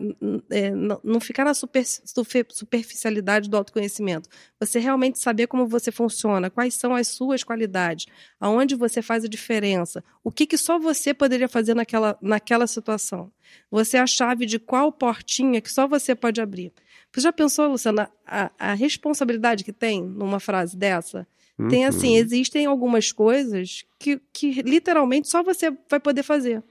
[0.50, 1.82] é, não ficar na super,
[2.50, 4.28] superficialidade do autoconhecimento.
[4.60, 8.04] Você realmente saber como você funciona, quais são as suas qualidades,
[8.38, 13.32] aonde você faz a diferença, o que, que só você poderia fazer naquela, naquela situação.
[13.70, 16.74] Você é a chave de qual portinha que só você pode abrir.
[17.10, 21.26] Você já pensou, Luciana, a, a responsabilidade que tem numa frase dessa?
[21.62, 21.68] Uhum.
[21.68, 26.62] Tem assim, existem algumas coisas que, que literalmente só você vai poder fazer.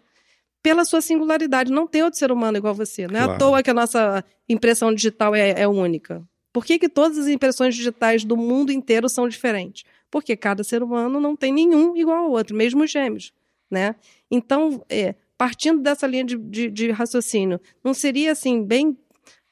[0.62, 1.72] Pela sua singularidade.
[1.72, 3.08] Não tem outro ser humano igual você.
[3.08, 3.32] Não é claro.
[3.34, 6.24] à toa que a nossa impressão digital é, é única.
[6.54, 9.84] Por que, que todas as impressões digitais do mundo inteiro são diferentes?
[10.10, 13.34] Porque cada ser humano não tem nenhum igual ao outro, mesmo os gêmeos.
[13.70, 13.96] Né?
[14.30, 18.98] Então, é, partindo dessa linha de, de, de, raciocínio, não seria assim, bem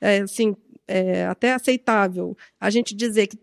[0.01, 3.37] é, assim, é, até aceitável a gente dizer que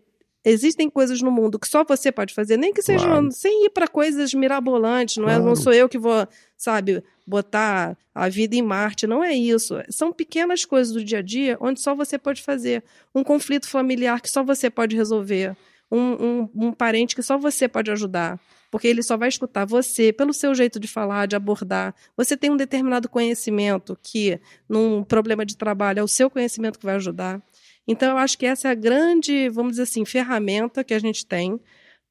[0.49, 3.31] Existem coisas no mundo que só você pode fazer, nem que seja claro.
[3.31, 5.43] sem ir para coisas mirabolantes, não claro.
[5.43, 5.45] é?
[5.45, 9.75] Não sou eu que vou, sabe, botar a vida em Marte, não é isso.
[9.89, 12.81] São pequenas coisas do dia a dia onde só você pode fazer.
[13.13, 15.55] Um conflito familiar que só você pode resolver.
[15.91, 20.11] Um, um, um parente que só você pode ajudar porque ele só vai escutar você
[20.11, 21.95] pelo seu jeito de falar, de abordar.
[22.15, 26.85] Você tem um determinado conhecimento que, num problema de trabalho, é o seu conhecimento que
[26.85, 27.41] vai ajudar.
[27.87, 31.25] Então, eu acho que essa é a grande, vamos dizer assim, ferramenta que a gente
[31.25, 31.59] tem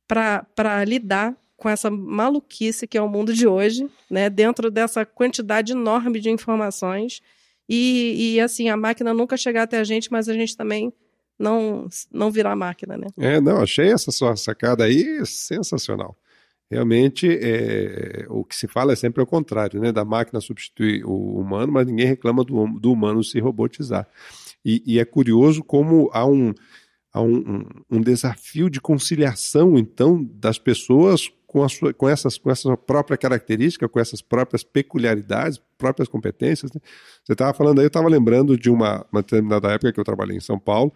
[0.09, 4.29] para lidar com essa maluquice que é o mundo de hoje, né?
[4.29, 7.21] dentro dessa quantidade enorme de informações.
[7.69, 10.93] E, e assim, a máquina nunca chegar até a gente, mas a gente também
[11.39, 13.09] não, não virar máquina, né?
[13.19, 16.17] É, não, achei essa sua sacada aí sensacional.
[16.71, 19.93] Realmente, é, o que se fala é sempre o contrário, né?
[19.93, 24.09] Da máquina substituir o humano, mas ninguém reclama do, do humano se robotizar.
[24.69, 26.53] E, e é curioso como há um,
[27.13, 32.77] há um, um, desafio de conciliação, então, das pessoas com, sua, com, essas, com essa
[32.77, 36.73] própria característica, com essas próprias peculiaridades, próprias competências.
[36.73, 36.81] Né?
[37.23, 40.37] Você estava falando aí, eu estava lembrando de uma, uma determinada época que eu trabalhei
[40.37, 40.93] em São Paulo,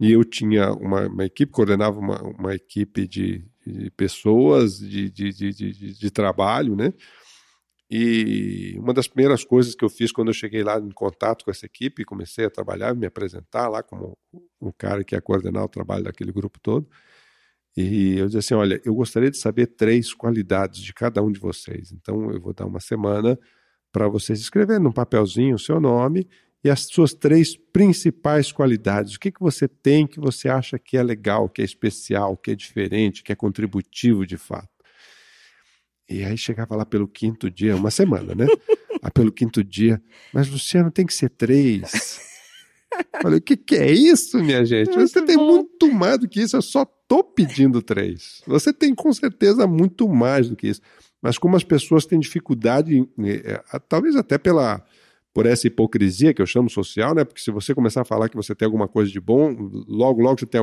[0.00, 5.30] e eu tinha uma, uma equipe, coordenava uma, uma equipe de, de pessoas de, de,
[5.30, 6.94] de, de trabalho, né?
[7.96, 11.50] E uma das primeiras coisas que eu fiz quando eu cheguei lá em contato com
[11.52, 14.18] essa equipe, comecei a trabalhar, me apresentar lá como
[14.58, 16.90] o cara que ia coordenar o trabalho daquele grupo todo.
[17.76, 21.38] E eu disse assim: olha, eu gostaria de saber três qualidades de cada um de
[21.38, 21.92] vocês.
[21.92, 23.38] Então eu vou dar uma semana
[23.92, 26.28] para vocês escreverem num papelzinho o seu nome
[26.64, 29.14] e as suas três principais qualidades.
[29.14, 32.50] O que, que você tem que você acha que é legal, que é especial, que
[32.50, 34.73] é diferente, que é contributivo de fato?
[36.08, 38.46] E aí chegava lá pelo quinto dia, uma semana, né?
[39.02, 42.20] ah, pelo quinto dia, mas Luciano tem que ser três.
[43.20, 44.90] Falei, o que, que é isso, minha gente?
[44.90, 48.42] Muito Você tem muito mais do que isso, eu só tô pedindo três.
[48.46, 50.80] Você tem com certeza muito mais do que isso.
[51.20, 54.84] Mas como as pessoas têm dificuldade, é, talvez até pela
[55.32, 57.24] por essa hipocrisia que eu chamo social, né?
[57.24, 59.52] Porque se você começar a falar que você tem alguma coisa de bom,
[59.88, 60.60] logo, logo você tem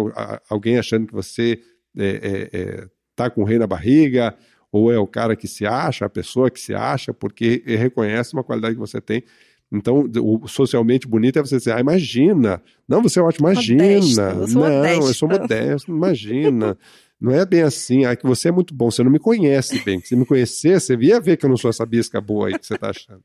[0.49, 1.59] alguém achando que você
[1.97, 4.33] é, é, é, tá com o rei na barriga,
[4.71, 8.43] ou é o cara que se acha, a pessoa que se acha, porque reconhece uma
[8.43, 9.23] qualidade que você tem.
[9.71, 12.61] Então, o socialmente bonito é você dizer, ah, imagina.
[12.87, 13.83] Não, você é ótimo, imagina.
[13.83, 15.07] Modesto, eu não, modesto.
[15.07, 16.77] eu sou modesto, imagina.
[17.21, 20.01] Não é bem assim, ah, que você é muito bom, você não me conhece bem.
[20.01, 22.65] Se me conhecesse, você ia ver que eu não sou essa bisca boa aí que
[22.65, 23.21] você está achando.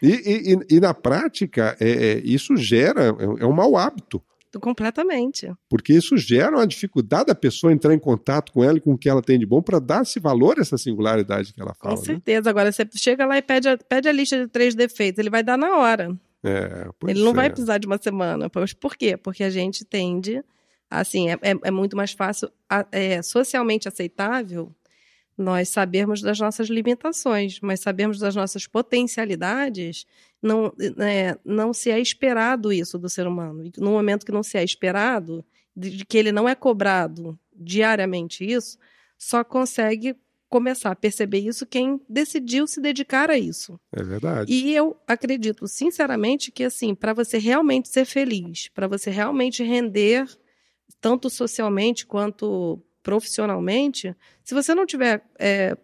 [0.00, 0.12] E,
[0.70, 4.22] e, e, na prática, é, é, isso gera, é, é um mau hábito.
[4.60, 5.50] Completamente.
[5.68, 8.98] Porque isso gera uma dificuldade da pessoa entrar em contato com ela e com o
[8.98, 11.94] que ela tem de bom para dar esse valor a essa singularidade que ela fala.
[11.94, 12.06] Com né?
[12.06, 12.42] certeza.
[12.44, 12.50] Né?
[12.50, 15.42] Agora, você chega lá e pede a, pede a lista de três defeitos, ele vai
[15.42, 16.16] dar na hora.
[16.44, 17.34] É, ele não é.
[17.34, 18.48] vai precisar de uma semana.
[18.48, 19.16] Por quê?
[19.16, 20.42] Porque a gente tende,
[20.90, 22.48] assim, é, é, é muito mais fácil,
[22.92, 24.72] é socialmente aceitável
[25.36, 30.06] nós sabermos das nossas limitações, mas sabermos das nossas potencialidades,
[30.42, 33.64] não, é, não se é esperado isso do ser humano.
[33.64, 35.44] E no momento que não se é esperado,
[35.76, 38.78] de, que ele não é cobrado diariamente isso,
[39.18, 40.16] só consegue
[40.48, 43.78] começar a perceber isso quem decidiu se dedicar a isso.
[43.92, 44.52] É verdade.
[44.52, 50.26] E eu acredito, sinceramente, que assim, para você realmente ser feliz, para você realmente render
[51.00, 55.78] tanto socialmente quanto profissionalmente, se você não tiver é,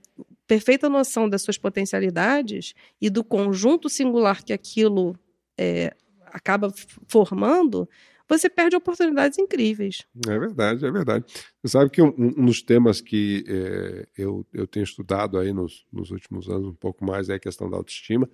[0.44, 5.16] perfeita noção das suas potencialidades e do conjunto singular que aquilo
[5.56, 5.94] é,
[6.26, 6.74] acaba
[7.06, 7.88] formando,
[8.28, 10.04] você perde oportunidades incríveis.
[10.26, 11.24] É verdade, é verdade.
[11.62, 15.87] Você sabe que um, um dos temas que é, eu, eu tenho estudado aí nos,
[15.92, 18.28] nos últimos anos um pouco mais é a questão da autoestima.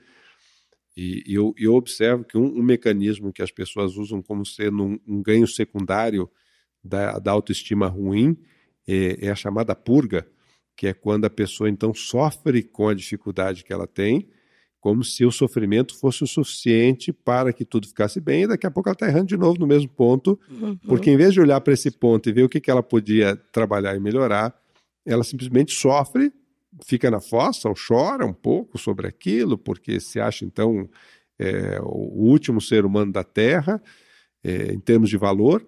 [0.96, 4.98] E, eu, eu, observo que um, um, mecanismo que as pessoas usam como sendo um,
[5.06, 6.26] um ganho secundário
[6.82, 8.34] da, da autoestima ruim
[8.88, 10.26] é, é a chamada purga,
[10.74, 14.28] que é quando a pessoa então sofre com a dificuldade que ela tem,
[14.80, 18.70] como se o sofrimento fosse o suficiente para que tudo ficasse bem, e daqui a
[18.70, 20.76] pouco ela está errando de novo no mesmo ponto, uhum.
[20.86, 23.36] porque em vez de olhar para esse ponto e ver o que, que ela podia
[23.52, 24.54] trabalhar e melhorar,
[25.04, 26.32] ela simplesmente sofre,
[26.86, 30.88] fica na fossa ou chora um pouco sobre aquilo, porque se acha então
[31.38, 33.82] é, o último ser humano da Terra,
[34.44, 35.66] é, em termos de valor,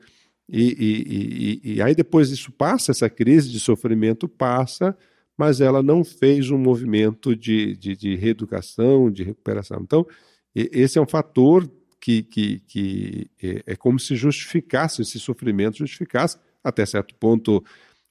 [0.50, 4.96] e, e, e, e aí depois isso passa, essa crise de sofrimento passa,
[5.38, 9.80] mas ela não fez um movimento de, de, de reeducação, de recuperação.
[9.80, 10.06] Então,
[10.54, 16.38] esse é um fator que, que, que é, é, como se justificasse esse sofrimento, justificasse,
[16.62, 17.64] até certo ponto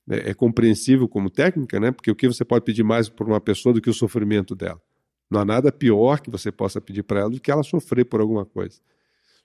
[0.10, 1.91] é, é, compreensível como técnica, né?
[1.91, 4.82] porque o que você pode pedir mais por uma pessoa do que o sofrimento dela?
[5.30, 8.21] Não há nada pior que você possa pedir para ela do que ela sofrer por
[8.21, 8.80] alguma coisa.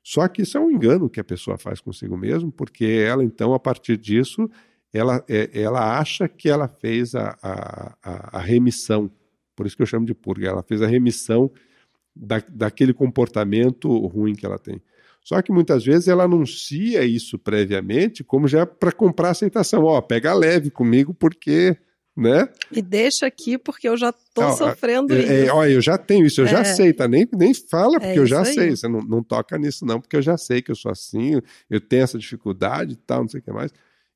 [0.05, 3.55] Só que isso é um engano que a pessoa faz consigo mesmo, porque ela, então,
[3.55, 4.51] a partir disso,
[4.93, 9.11] ela, é, ela acha que ela fez a, a, a, remissão,
[9.57, 11.51] por isso que eu chamo de purga, ela fez a remissão
[12.14, 14.81] da, daquele comportamento ruim que ela tem.
[15.23, 19.85] Só que muitas vezes ela anuncia isso previamente como já para comprar aceitação.
[19.85, 21.79] Ó, pega leve comigo porque,
[22.16, 22.48] né?
[22.70, 25.33] Me deixa aqui porque eu já estou sofrendo é, isso.
[25.33, 26.48] É, olha, eu já tenho isso, eu é.
[26.48, 27.09] já sei, tá?
[27.09, 28.55] Nem, nem fala porque é eu já aí.
[28.55, 28.70] sei.
[28.70, 31.81] Você não, não toca nisso não, porque eu já sei que eu sou assim, eu
[31.81, 33.72] tenho essa dificuldade e tal, não sei o que mais.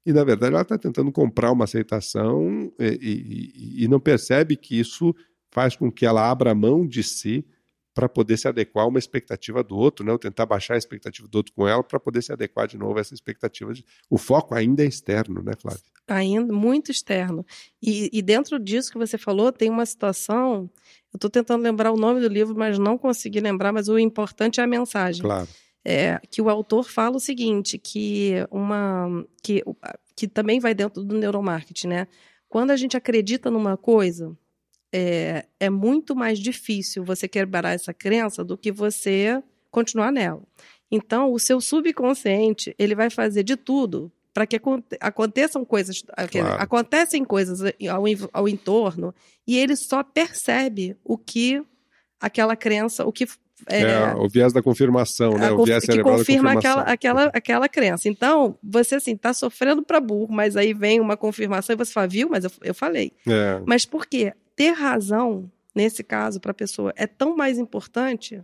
[0.06, 4.78] E, na verdade, ela está tentando comprar uma aceitação e, e, e, não percebe que
[4.78, 5.14] isso
[5.50, 7.44] faz com que ela abra mão de si
[7.98, 10.12] para poder se adequar a uma expectativa do outro, né?
[10.12, 12.96] ou tentar baixar a expectativa do outro com ela para poder se adequar de novo
[12.96, 13.74] a essa expectativa.
[13.74, 13.84] De...
[14.08, 15.82] O foco ainda é externo, né, Flávia?
[16.06, 17.44] Ainda muito externo.
[17.82, 20.70] E, e dentro disso que você falou, tem uma situação.
[21.12, 24.60] Eu estou tentando lembrar o nome do livro, mas não consegui lembrar, mas o importante
[24.60, 25.22] é a mensagem.
[25.22, 25.48] Claro
[25.84, 29.64] é, que o autor fala o seguinte, que uma que,
[30.14, 32.08] que também vai dentro do neuromarketing, né?
[32.46, 34.36] Quando a gente acredita numa coisa,
[34.92, 40.42] é, é muito mais difícil você quebrar essa crença do que você continuar nela.
[40.90, 44.60] Então, o seu subconsciente ele vai fazer de tudo para que
[45.00, 46.62] aconteçam coisas, claro.
[46.62, 49.14] acontecem coisas ao, ao entorno
[49.46, 51.62] e ele só percebe o que
[52.20, 53.26] aquela crença, o que
[53.66, 55.50] é, é, o viés da confirmação, né?
[55.50, 58.08] O viés que confirma aquela, aquela, aquela crença.
[58.08, 62.06] Então, você assim, tá sofrendo para burro, mas aí vem uma confirmação e você fala,
[62.06, 62.28] viu?
[62.30, 63.12] Mas eu, eu falei.
[63.26, 63.60] É.
[63.66, 64.32] Mas por quê?
[64.58, 68.42] Ter razão, nesse caso, para a pessoa, é tão mais importante,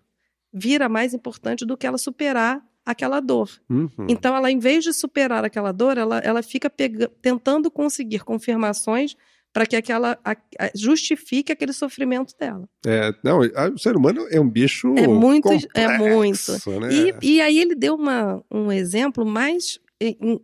[0.53, 3.51] vira mais importante do que ela superar aquela dor.
[3.69, 3.91] Uhum.
[4.09, 9.17] Então, ela, em vez de superar aquela dor, ela, ela fica pega, tentando conseguir confirmações
[9.53, 12.69] para que aquela a, a, justifique aquele sofrimento dela.
[12.87, 16.81] É, não, a, o ser humano é um bicho é muito, complexo, é muito.
[16.81, 17.17] Né?
[17.21, 19.81] E, e aí ele deu uma, um exemplo mais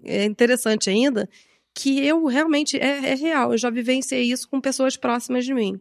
[0.04, 1.28] é interessante ainda,
[1.74, 3.52] que eu realmente é, é real.
[3.52, 5.80] Eu já vivenciei isso com pessoas próximas de mim.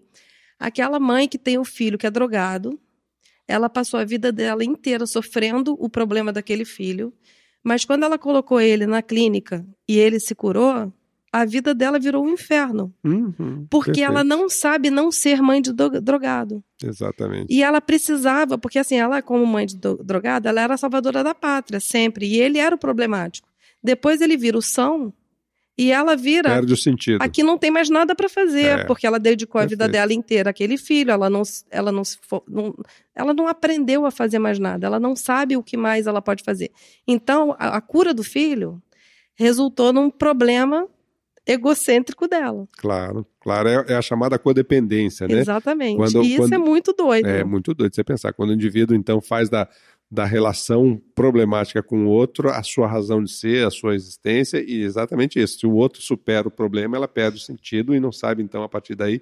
[0.59, 2.79] Aquela mãe que tem o um filho que é drogado,
[3.47, 7.13] ela passou a vida dela inteira sofrendo o problema daquele filho,
[7.63, 10.93] mas quando ela colocou ele na clínica e ele se curou,
[11.31, 12.93] a vida dela virou um inferno.
[13.03, 14.11] Uhum, porque perfeito.
[14.11, 16.63] ela não sabe não ser mãe de drogado.
[16.83, 17.53] Exatamente.
[17.53, 21.35] E ela precisava, porque assim, ela, como mãe de drogado, ela era a salvadora da
[21.35, 22.27] pátria, sempre.
[22.27, 23.47] E ele era o problemático.
[23.83, 25.13] Depois ele vira o são
[25.79, 26.49] e ela vira.
[26.49, 27.21] Perde o sentido.
[27.21, 29.81] Aqui não tem mais nada para fazer, é, porque ela dedicou perfeito.
[29.81, 32.01] a vida dela inteira àquele filho, ela não, ela não,
[32.49, 32.75] não,
[33.15, 36.43] ela não aprendeu a fazer mais nada, ela não sabe o que mais ela pode
[36.43, 36.69] fazer.
[37.07, 38.81] Então, a, a cura do filho
[39.35, 40.85] resultou num problema
[41.47, 42.67] egocêntrico dela.
[42.77, 45.39] Claro, claro, é, é a chamada codependência, né?
[45.39, 45.95] Exatamente.
[45.95, 47.25] Quando, e isso quando, é muito doido.
[47.25, 48.33] É muito doido você pensar.
[48.33, 49.65] Quando o indivíduo, então, faz da,
[50.11, 54.81] da relação problemática com o outro a sua razão de ser, a sua existência, e
[54.81, 55.59] exatamente isso.
[55.59, 58.69] Se o outro supera o problema, ela perde o sentido e não sabe, então, a
[58.69, 59.21] partir daí,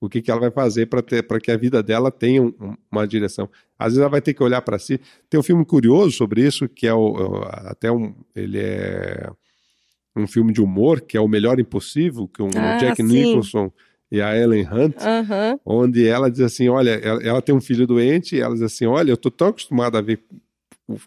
[0.00, 3.48] o que, que ela vai fazer para que a vida dela tenha um, uma direção.
[3.78, 5.00] Às vezes ela vai ter que olhar para si.
[5.30, 8.14] Tem um filme curioso sobre isso, que é o, até um.
[8.34, 9.30] Ele é
[10.16, 13.02] um filme de humor que é o Melhor Impossível, com ah, o Jack sim.
[13.04, 13.72] Nicholson
[14.14, 15.58] e a Ellen Hunt, uhum.
[15.66, 18.86] onde ela diz assim, olha, ela, ela, tem um filho doente e ela diz assim,
[18.86, 20.20] olha, eu tô tão acostumada a ver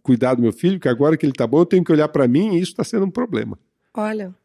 [0.04, 2.28] cuidar do meu filho que agora que ele tá bom eu tenho que olhar para
[2.28, 3.58] mim e isso está sendo um problema.
[3.94, 4.36] Olha,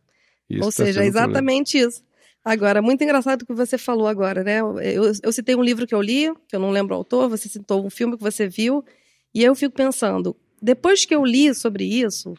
[0.48, 2.04] isso ou tá seja, é exatamente um isso.
[2.44, 4.60] Agora, muito engraçado o que você falou agora, né?
[4.60, 7.48] Eu, eu citei um livro que eu li, que eu não lembro o autor, você
[7.48, 8.84] citou um filme que você viu,
[9.34, 12.34] e eu fico pensando, depois que eu li sobre isso,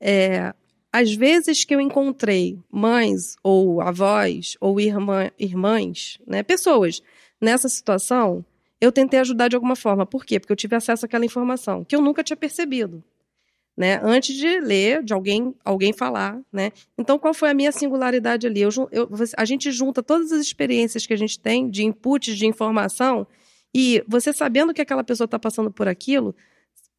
[0.00, 0.54] é,
[0.96, 7.02] às vezes que eu encontrei mães ou avós ou irmã, irmãs, né, pessoas
[7.38, 8.42] nessa situação,
[8.80, 10.06] eu tentei ajudar de alguma forma.
[10.06, 10.40] Por quê?
[10.40, 13.04] Porque eu tive acesso àquela informação que eu nunca tinha percebido.
[13.76, 14.00] né?
[14.02, 16.72] Antes de ler, de alguém, alguém falar, né?
[16.96, 18.62] Então, qual foi a minha singularidade ali?
[18.62, 22.46] Eu, eu, a gente junta todas as experiências que a gente tem de inputs de
[22.46, 23.26] informação
[23.74, 26.34] e você sabendo que aquela pessoa está passando por aquilo,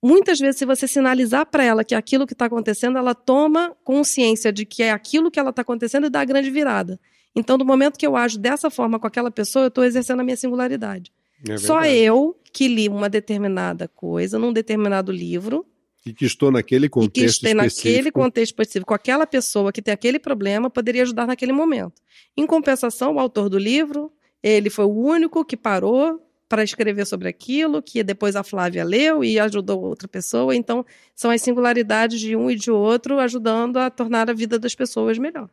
[0.02, 4.52] muitas vezes, se você sinalizar para ela que aquilo que está acontecendo, ela toma consciência
[4.52, 7.00] de que é aquilo que ela está acontecendo e dá a grande virada.
[7.36, 10.24] Então, no momento que eu ajo dessa forma com aquela pessoa, eu estou exercendo a
[10.24, 11.12] minha singularidade.
[11.48, 15.66] É Só eu que li uma determinada coisa num determinado livro
[16.08, 19.94] e que estou naquele contexto e que estou naquele contexto específico, aquela pessoa que tem
[19.94, 22.02] aquele problema poderia ajudar naquele momento.
[22.36, 27.28] Em compensação, o autor do livro, ele foi o único que parou para escrever sobre
[27.28, 30.56] aquilo, que depois a Flávia leu e ajudou outra pessoa.
[30.56, 34.74] Então, são as singularidades de um e de outro ajudando a tornar a vida das
[34.74, 35.50] pessoas melhor.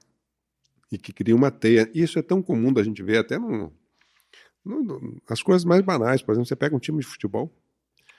[0.91, 1.91] E que cria uma teia.
[1.95, 3.73] Isso é tão comum da gente ver até no,
[4.65, 6.23] no, as coisas mais banais.
[6.23, 7.53] Por exemplo, você pega um time de futebol,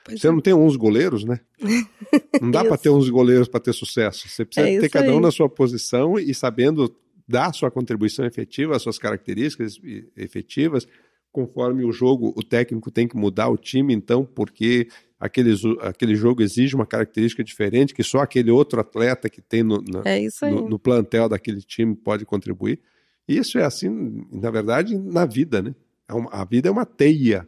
[0.06, 0.32] Pois você é.
[0.32, 1.40] não tem 11 goleiros, né?
[2.40, 4.30] Não dá para ter 11 goleiros para ter sucesso.
[4.30, 5.22] Você precisa é ter cada um aí.
[5.22, 6.94] na sua posição e sabendo
[7.28, 9.80] dar sua contribuição efetiva, as suas características
[10.16, 10.88] efetivas,
[11.36, 14.88] conforme o jogo, o técnico tem que mudar o time, então, porque
[15.20, 19.82] aquele, aquele jogo exige uma característica diferente que só aquele outro atleta que tem no,
[19.82, 22.80] na, é no, no plantel daquele time pode contribuir.
[23.28, 25.76] E isso é assim, na verdade, na vida, né?
[26.08, 27.46] É a vida é uma teia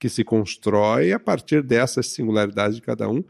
[0.00, 3.22] que se constrói a partir dessas singularidades de cada um.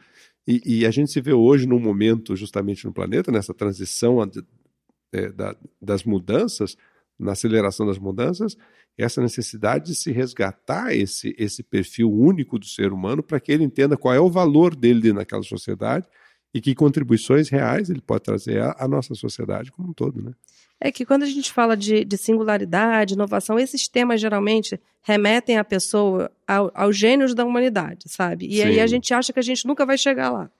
[0.49, 4.23] E, e a gente se vê hoje num momento, justamente no planeta, nessa transição
[5.13, 6.79] é, da, das mudanças,
[7.23, 8.57] na aceleração das mudanças,
[8.99, 13.65] essa necessidade de se resgatar esse, esse perfil único do ser humano para que ele
[13.65, 16.07] entenda qual é o valor dele naquela sociedade
[16.53, 20.21] e que contribuições reais ele pode trazer à, à nossa sociedade como um todo.
[20.23, 20.33] Né?
[20.85, 25.63] é que quando a gente fala de, de singularidade, inovação, esses temas geralmente remetem a
[25.63, 28.47] pessoa ao, aos gênios da humanidade, sabe?
[28.49, 28.63] E Sim.
[28.63, 30.51] aí a gente acha que a gente nunca vai chegar lá.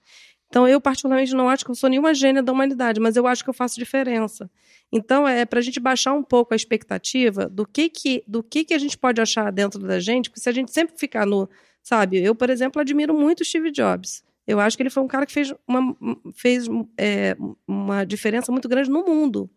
[0.53, 3.43] Então, eu, particularmente, não acho que eu sou nenhuma gênia da humanidade, mas eu acho
[3.43, 4.51] que eu faço diferença.
[4.93, 8.63] Então, é para a gente baixar um pouco a expectativa do que, que, do que,
[8.63, 11.49] que a gente pode achar dentro da gente, porque se a gente sempre ficar no.
[11.83, 14.23] Sabe, eu, por exemplo, admiro muito Steve Jobs.
[14.47, 15.97] Eu acho que ele foi um cara que fez uma,
[16.35, 16.67] fez,
[16.99, 17.35] é,
[17.67, 19.49] uma diferença muito grande no mundo.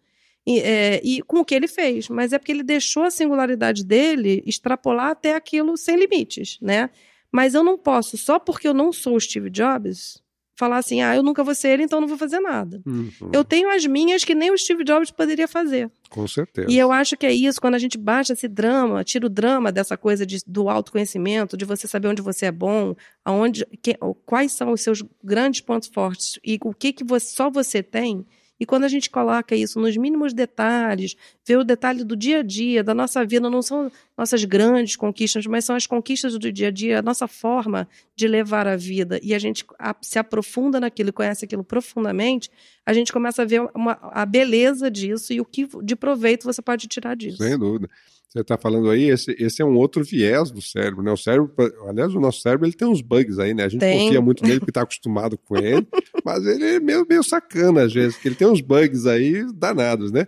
[0.47, 3.83] E, é, e, com o que ele fez, mas é porque ele deixou a singularidade
[3.83, 6.89] dele extrapolar até aquilo sem limites, né?
[7.29, 10.23] Mas eu não posso, só porque eu não sou o Steve Jobs,
[10.55, 12.81] falar assim, ah, eu nunca vou ser ele, então não vou fazer nada.
[12.85, 13.11] Uhum.
[13.33, 15.91] Eu tenho as minhas que nem o Steve Jobs poderia fazer.
[16.09, 16.71] Com certeza.
[16.71, 19.71] E eu acho que é isso, quando a gente baixa esse drama, tira o drama
[19.71, 24.53] dessa coisa de, do autoconhecimento, de você saber onde você é bom, aonde, que, quais
[24.53, 28.25] são os seus grandes pontos fortes e o que, que você, só você tem,
[28.59, 32.43] e quando a gente coloca isso nos mínimos detalhes, vê o detalhe do dia a
[32.43, 36.69] dia, da nossa vida, não são nossas grandes conquistas, mas são as conquistas do dia
[36.69, 39.65] a dia, a nossa forma de levar a vida, e a gente
[40.01, 42.49] se aprofunda naquilo conhece aquilo profundamente,
[42.85, 46.61] a gente começa a ver uma, a beleza disso e o que de proveito você
[46.61, 47.37] pode tirar disso.
[47.37, 47.89] Sem dúvida
[48.35, 51.09] você está falando aí, esse, esse é um outro viés do cérebro, né?
[51.09, 51.53] O cérebro,
[51.87, 53.63] aliás, o nosso cérebro ele tem uns bugs aí, né?
[53.63, 54.07] A gente tem.
[54.07, 55.87] confia muito nele porque está acostumado com ele,
[56.25, 60.11] mas ele é meio, meio sacana às vezes, porque ele tem uns bugs aí danados,
[60.11, 60.27] né?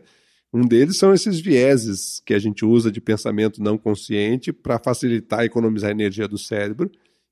[0.53, 5.43] Um deles são esses vieses que a gente usa de pensamento não consciente para facilitar
[5.43, 6.89] e economizar a energia do cérebro,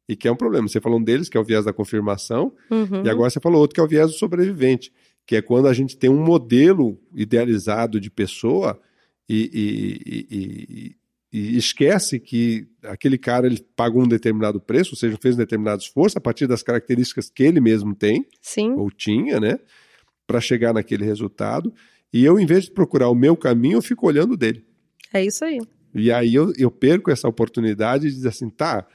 [0.09, 0.67] e que é um problema.
[0.67, 3.05] Você falou um deles, que é o viés da confirmação, uhum.
[3.05, 4.91] e agora você falou outro, que é o viés do sobrevivente,
[5.25, 8.77] que é quando a gente tem um modelo idealizado de pessoa
[9.27, 10.95] e, e,
[11.33, 15.81] e, esquece que aquele cara ele pagou um determinado preço, ou seja, fez um determinado
[15.81, 18.71] esforço a partir das características que ele mesmo tem, Sim.
[18.73, 19.59] ou tinha, né,
[20.25, 21.73] para chegar naquele resultado.
[22.13, 24.63] E eu, em vez de procurar o meu caminho, eu fico olhando dele.
[25.13, 25.59] É isso aí.
[25.93, 28.85] E aí eu, eu perco essa oportunidade de dizer assim, tá,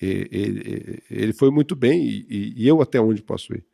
[0.00, 3.64] ele, ele foi muito bem e, e, eu até onde posso ir.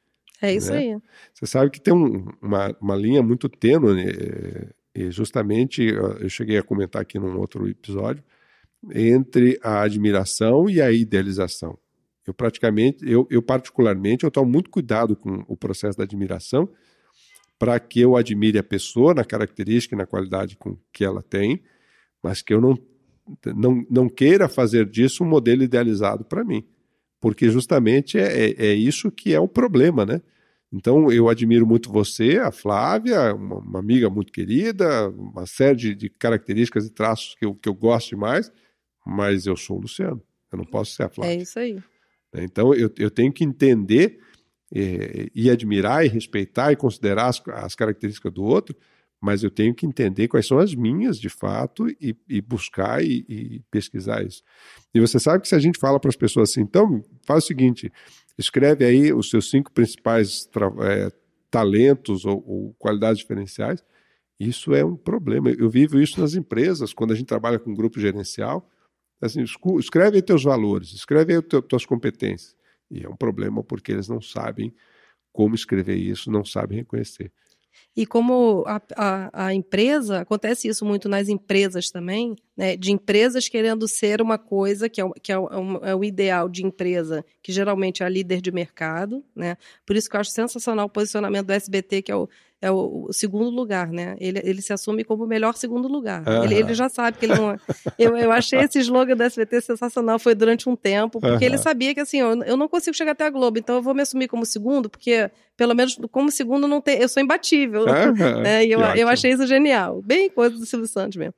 [0.41, 0.79] É isso né?
[0.79, 0.97] aí.
[1.35, 6.59] Você sabe que tem um, uma, uma linha muito tênue né, e justamente, eu cheguei
[6.59, 8.25] a comentar aqui num outro episódio,
[8.93, 11.79] entre a admiração e a idealização.
[12.27, 16.69] Eu praticamente, eu, eu particularmente, eu tomo muito cuidado com o processo da admiração
[17.61, 21.63] para que eu admire a pessoa na característica e na qualidade com que ela tem,
[22.21, 22.77] mas que eu não,
[23.55, 26.67] não, não queira fazer disso um modelo idealizado para mim.
[27.21, 30.21] Porque justamente é, é, é isso que é o problema, né?
[30.73, 35.95] Então, eu admiro muito você, a Flávia, uma, uma amiga muito querida, uma série de,
[35.95, 38.53] de, características e traços que eu, que eu gosto demais,
[39.07, 41.33] mas eu sou o Luciano, eu não posso ser a Flávia.
[41.33, 41.75] É isso aí.
[42.33, 44.21] Né, então, eu, eu tenho que entender
[44.75, 48.77] eh, e admirar e respeitar e considerar as, as características do outro,
[49.21, 53.25] mas eu tenho que entender quais são as minhas de fato e, e buscar e,
[53.29, 54.43] e, pesquisar isso.
[54.95, 57.47] E você sabe que se a gente fala para as pessoas assim, então faz o
[57.47, 57.91] seguinte,
[58.39, 60.49] escreve aí os seus cinco principais
[60.83, 61.11] é,
[61.51, 63.85] talentos ou, ou, qualidades diferenciais.
[64.39, 65.51] Isso é um problema.
[65.51, 68.71] Eu vivo isso nas empresas, quando a gente trabalha com grupo gerencial.
[69.21, 69.43] Assim,
[69.81, 72.57] escreve aí teus valores, escreve aí teu, tuas competências.
[72.89, 74.73] E é um problema porque eles não sabem
[75.33, 77.33] como escrever isso, não sabem reconhecer.
[77.97, 83.49] E como a, a, a, empresa, acontece isso muito nas empresas também, né, de empresas
[83.49, 87.51] querendo ser uma coisa que, é, que é, o, é o ideal de empresa, que
[87.51, 89.25] geralmente é a líder de mercado.
[89.35, 89.57] Né?
[89.85, 92.29] Por isso que eu acho sensacional o posicionamento do SBT, que é o,
[92.61, 94.17] é o, o, segundo lugar, né?
[94.19, 96.27] Ele, ele se assume como o melhor segundo lugar.
[96.27, 96.45] Uhum.
[96.45, 97.53] Ele, ele, já sabe que ele não.
[97.53, 97.59] É.
[97.99, 101.51] eu, eu achei esse slogan do SBT sensacional, foi durante um tempo, porque uhum.
[101.53, 103.95] ele sabia que assim, eu, eu não consigo chegar até a Globo, então eu vou
[103.95, 107.83] me assumir como segundo, porque pelo menos como segundo não tem, eu sou imbatível.
[107.83, 108.43] Uhum.
[108.43, 108.59] Né?
[108.69, 110.03] E eu, eu achei isso genial.
[110.03, 111.35] Bem coisa do Silvio Santos mesmo.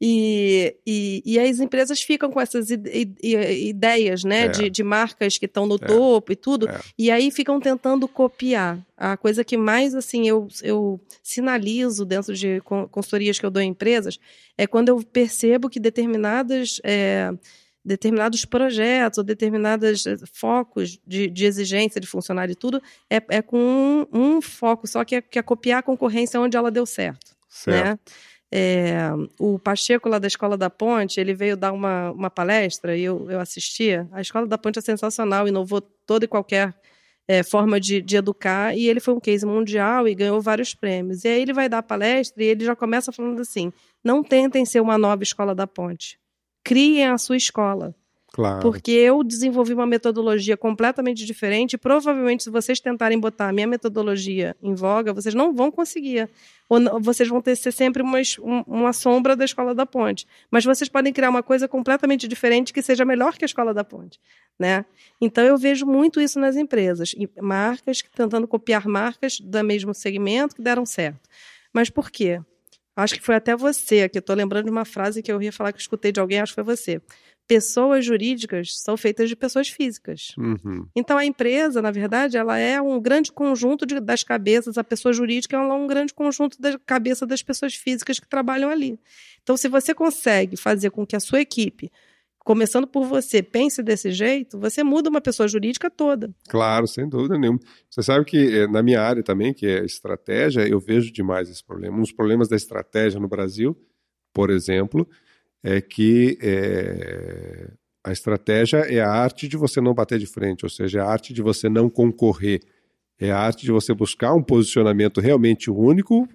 [0.00, 4.48] E, e, e, as empresas ficam com essas ideias né, é.
[4.48, 5.78] de, de, marcas que estão no é.
[5.78, 6.80] topo e tudo, é.
[6.98, 8.78] e aí ficam tentando copiar.
[8.96, 13.70] A coisa que mais assim eu, eu sinalizo dentro de consultorias que eu dou em
[13.70, 14.18] empresas
[14.58, 16.80] é quando eu percebo que determinadas.
[16.84, 17.32] É,
[17.84, 23.42] determinados projetos ou determinados eh, focos de, de, exigência de funcionário e tudo é, é
[23.42, 26.86] com um, um foco só que é, que é copiar a concorrência onde ela deu
[26.86, 27.32] certo.
[27.66, 27.76] Né?
[27.76, 27.86] certo.
[27.86, 27.98] Né?
[28.56, 33.02] É, o Pacheco, lá da Escola da Ponte, ele veio dar uma, uma palestra e
[33.02, 34.08] eu, eu assistia.
[34.12, 36.72] A Escola da Ponte é sensacional, inovou toda e qualquer
[37.26, 41.24] é, forma de, de educar, e ele foi um case mundial e ganhou vários prêmios.
[41.24, 43.72] E aí ele vai dar a palestra e ele já começa falando assim:
[44.04, 46.16] não tentem ser uma nova Escola da Ponte,
[46.62, 47.92] criem a sua escola.
[48.34, 48.62] Claro.
[48.62, 51.74] Porque eu desenvolvi uma metodologia completamente diferente.
[51.74, 56.28] E provavelmente, se vocês tentarem botar a minha metodologia em voga, vocês não vão conseguir.
[56.68, 58.18] Ou vocês vão ter ser sempre uma,
[58.66, 60.26] uma sombra da escola da ponte.
[60.50, 63.84] Mas vocês podem criar uma coisa completamente diferente que seja melhor que a escola da
[63.84, 64.18] ponte.
[64.58, 64.84] Né?
[65.20, 67.14] Então, eu vejo muito isso nas empresas.
[67.40, 71.28] Marcas tentando copiar marcas do mesmo segmento que deram certo.
[71.72, 72.40] Mas por quê?
[72.96, 75.72] Acho que foi até você, aqui estou lembrando de uma frase que eu ia falar
[75.72, 77.02] que eu escutei de alguém, acho que foi você
[77.46, 80.34] pessoas jurídicas são feitas de pessoas físicas.
[80.38, 80.86] Uhum.
[80.96, 84.78] Então a empresa, na verdade, ela é um grande conjunto de, das cabeças.
[84.78, 88.98] A pessoa jurídica é um grande conjunto da cabeça das pessoas físicas que trabalham ali.
[89.42, 91.90] Então, se você consegue fazer com que a sua equipe
[92.44, 96.30] começando por você, pense desse jeito, você muda uma pessoa jurídica toda.
[96.48, 97.58] Claro, sem dúvida nenhuma.
[97.88, 101.64] Você sabe que eh, na minha área também, que é estratégia, eu vejo demais esse
[101.64, 101.96] problema.
[101.96, 103.74] Um dos problemas da estratégia no Brasil,
[104.32, 105.08] por exemplo,
[105.64, 107.70] é que é,
[108.04, 111.06] a estratégia é a arte de você não bater de frente, ou seja, é a
[111.06, 112.60] arte de você não concorrer,
[113.18, 116.28] é a arte de você buscar um posicionamento realmente único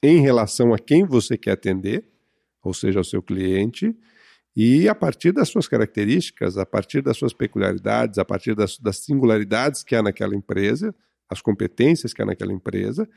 [0.00, 2.04] em relação a quem você quer atender,
[2.62, 3.96] ou seja, ao seu cliente,
[4.54, 8.98] e a partir das suas características, a partir das suas peculiaridades, a partir das, das
[8.98, 10.94] singularidades que há naquela empresa,
[11.28, 13.08] as competências que há naquela empresa,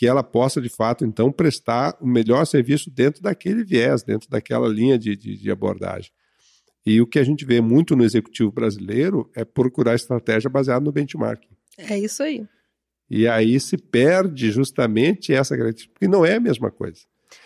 [0.00, 4.66] que ela possa, de fato, então, prestar o melhor serviço dentro daquele viés, dentro daquela
[4.66, 6.10] linha de, de, de abordagem.
[6.86, 10.90] E o que a gente vê muito no executivo brasileiro é procurar estratégia baseada no
[10.90, 11.54] benchmarking.
[11.76, 12.46] É isso aí.
[13.10, 17.00] E aí se perde justamente essa característica, porque não é a mesma coisa.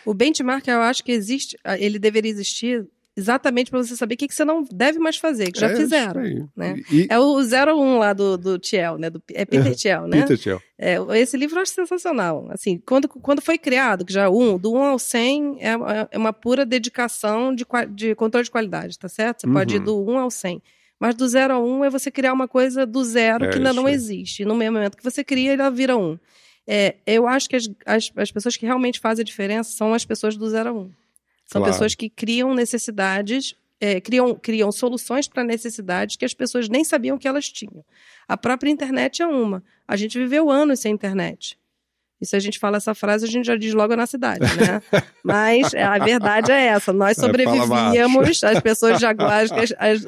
[0.06, 4.28] O benchmark, eu acho que existe, ele deveria existir exatamente para você saber o que,
[4.28, 6.48] que você não deve mais fazer, que já é, fizeram.
[6.56, 6.80] Né?
[6.90, 7.06] E...
[7.08, 9.08] É o 01 lá do, do Thiel, né?
[9.08, 10.22] Do, é Peter Thiel, né?
[10.22, 10.62] Peter Thiel.
[10.76, 12.48] É, esse livro eu acho sensacional.
[12.50, 15.68] Assim, quando, quando foi criado, que já um, do 1 ao 100 é,
[16.10, 19.42] é uma pura dedicação de, de controle de qualidade, tá certo?
[19.42, 19.52] Você uhum.
[19.54, 19.84] pode ir uhum.
[19.84, 20.62] do 1 ao 100.
[20.98, 23.72] Mas do 0 a 1 é você criar uma coisa do zero é, que ainda
[23.72, 24.42] não existe.
[24.42, 26.18] E no mesmo momento que você cria, ela vira 1.
[26.66, 30.04] É, eu acho que as, as, as pessoas que realmente fazem a diferença são as
[30.04, 30.90] pessoas do 0 a 1.
[31.44, 31.72] São claro.
[31.72, 37.18] pessoas que criam necessidades, é, criam, criam soluções para necessidades que as pessoas nem sabiam
[37.18, 37.84] que elas tinham.
[38.26, 39.62] A própria internet é uma.
[39.86, 41.58] A gente viveu anos sem internet.
[42.20, 44.80] E se a gente fala essa frase, a gente já diz logo na cidade, né?
[45.22, 46.92] Mas a verdade é essa.
[46.92, 49.12] Nós sobrevivíamos, as pessoas já,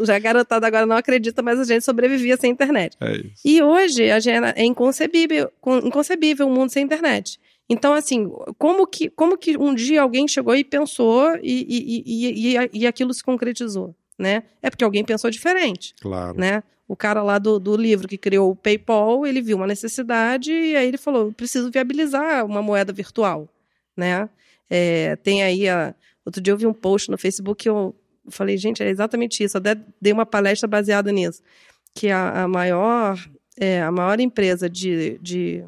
[0.02, 2.96] já a garotada agora não acredita, mas a gente sobrevivia sem internet.
[3.00, 3.22] É.
[3.44, 5.50] E hoje a gente, é inconcebível,
[5.84, 7.38] inconcebível um mundo sem internet.
[7.68, 12.56] Então, assim, como que, como que um dia alguém chegou e pensou e, e, e,
[12.56, 13.94] e, e aquilo se concretizou?
[14.18, 14.44] Né?
[14.62, 15.94] É porque alguém pensou diferente.
[16.00, 16.38] Claro.
[16.38, 16.62] Né?
[16.88, 20.76] O cara lá do, do livro que criou o PayPal, ele viu uma necessidade e
[20.76, 23.48] aí ele falou: preciso viabilizar uma moeda virtual.
[23.96, 24.28] Né?
[24.70, 25.94] É, tem aí a.
[26.24, 27.94] Outro dia eu vi um post no Facebook que eu
[28.28, 29.56] falei, gente, é exatamente isso.
[29.56, 31.42] Eu até dei uma palestra baseada nisso.
[31.94, 33.18] Que a, a maior,
[33.58, 35.64] é, a maior empresa de, de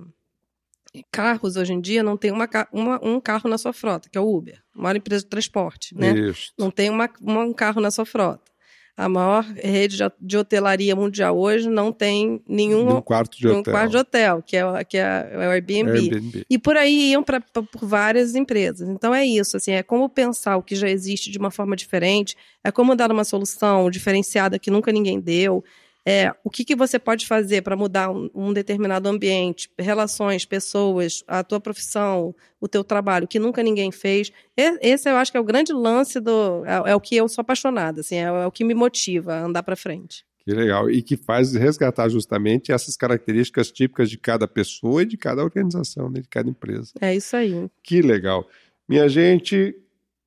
[1.12, 4.20] carros hoje em dia não tem uma, uma, um carro na sua frota, que é
[4.20, 6.12] o Uber, uma empresa de transporte, né?
[6.18, 6.52] Isso.
[6.58, 8.48] Não tem uma, uma, um carro na sua frota.
[8.96, 13.72] A maior rede de hotelaria mundial hoje não tem nenhum, um quarto de nenhum hotel.
[13.72, 15.90] quarto de hotel, que é, que é o Airbnb.
[15.92, 16.44] Airbnb.
[16.50, 18.88] E por aí iam pra- por várias empresas.
[18.88, 22.36] Então é isso, assim, é como pensar o que já existe de uma forma diferente,
[22.64, 25.62] é como dar uma solução diferenciada que nunca ninguém deu.
[26.08, 31.22] É, o que, que você pode fazer para mudar um, um determinado ambiente, relações, pessoas,
[31.28, 34.32] a tua profissão, o teu trabalho, que nunca ninguém fez.
[34.56, 36.64] Esse eu acho que é o grande lance do.
[36.64, 39.44] É, é o que eu sou apaixonada, assim, é, é o que me motiva a
[39.44, 40.24] andar para frente.
[40.46, 40.90] Que legal.
[40.90, 46.08] E que faz resgatar justamente essas características típicas de cada pessoa e de cada organização,
[46.08, 46.90] né, de cada empresa.
[47.02, 47.68] É isso aí.
[47.82, 48.48] Que legal.
[48.88, 49.76] Minha gente,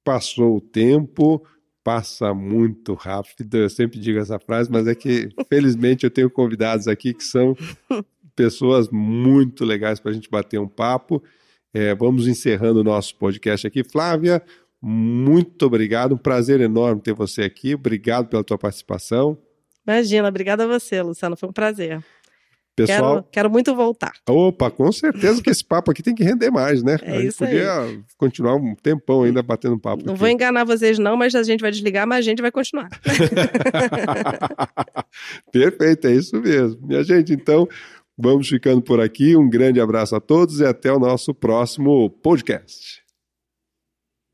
[0.03, 1.43] passou o tempo,
[1.83, 3.57] passa muito rápido.
[3.57, 7.55] Eu sempre digo essa frase, mas é que, felizmente, eu tenho convidados aqui que são
[8.35, 11.23] pessoas muito legais para a gente bater um papo.
[11.73, 13.83] É, vamos encerrando o nosso podcast aqui.
[13.83, 14.41] Flávia,
[14.81, 16.13] muito obrigado.
[16.13, 17.75] Um prazer enorme ter você aqui.
[17.75, 19.37] Obrigado pela tua participação.
[19.87, 22.03] Imagina, obrigada a você, Luciano, foi um prazer.
[22.75, 24.13] Pessoal, Quero, quero muito voltar.
[24.27, 26.97] Opa, com certeza que esse papo aqui tem que render mais, né?
[27.01, 27.51] É a gente isso aí.
[27.51, 30.03] podia continuar um tempão ainda batendo papo.
[30.05, 30.19] Não aqui.
[30.19, 32.89] vou enganar vocês, não, mas a gente vai desligar, mas a gente vai continuar.
[35.51, 36.79] Perfeito, é isso mesmo.
[36.87, 37.67] Minha gente, então,
[38.17, 39.35] vamos ficando por aqui.
[39.35, 43.01] Um grande abraço a todos e até o nosso próximo podcast.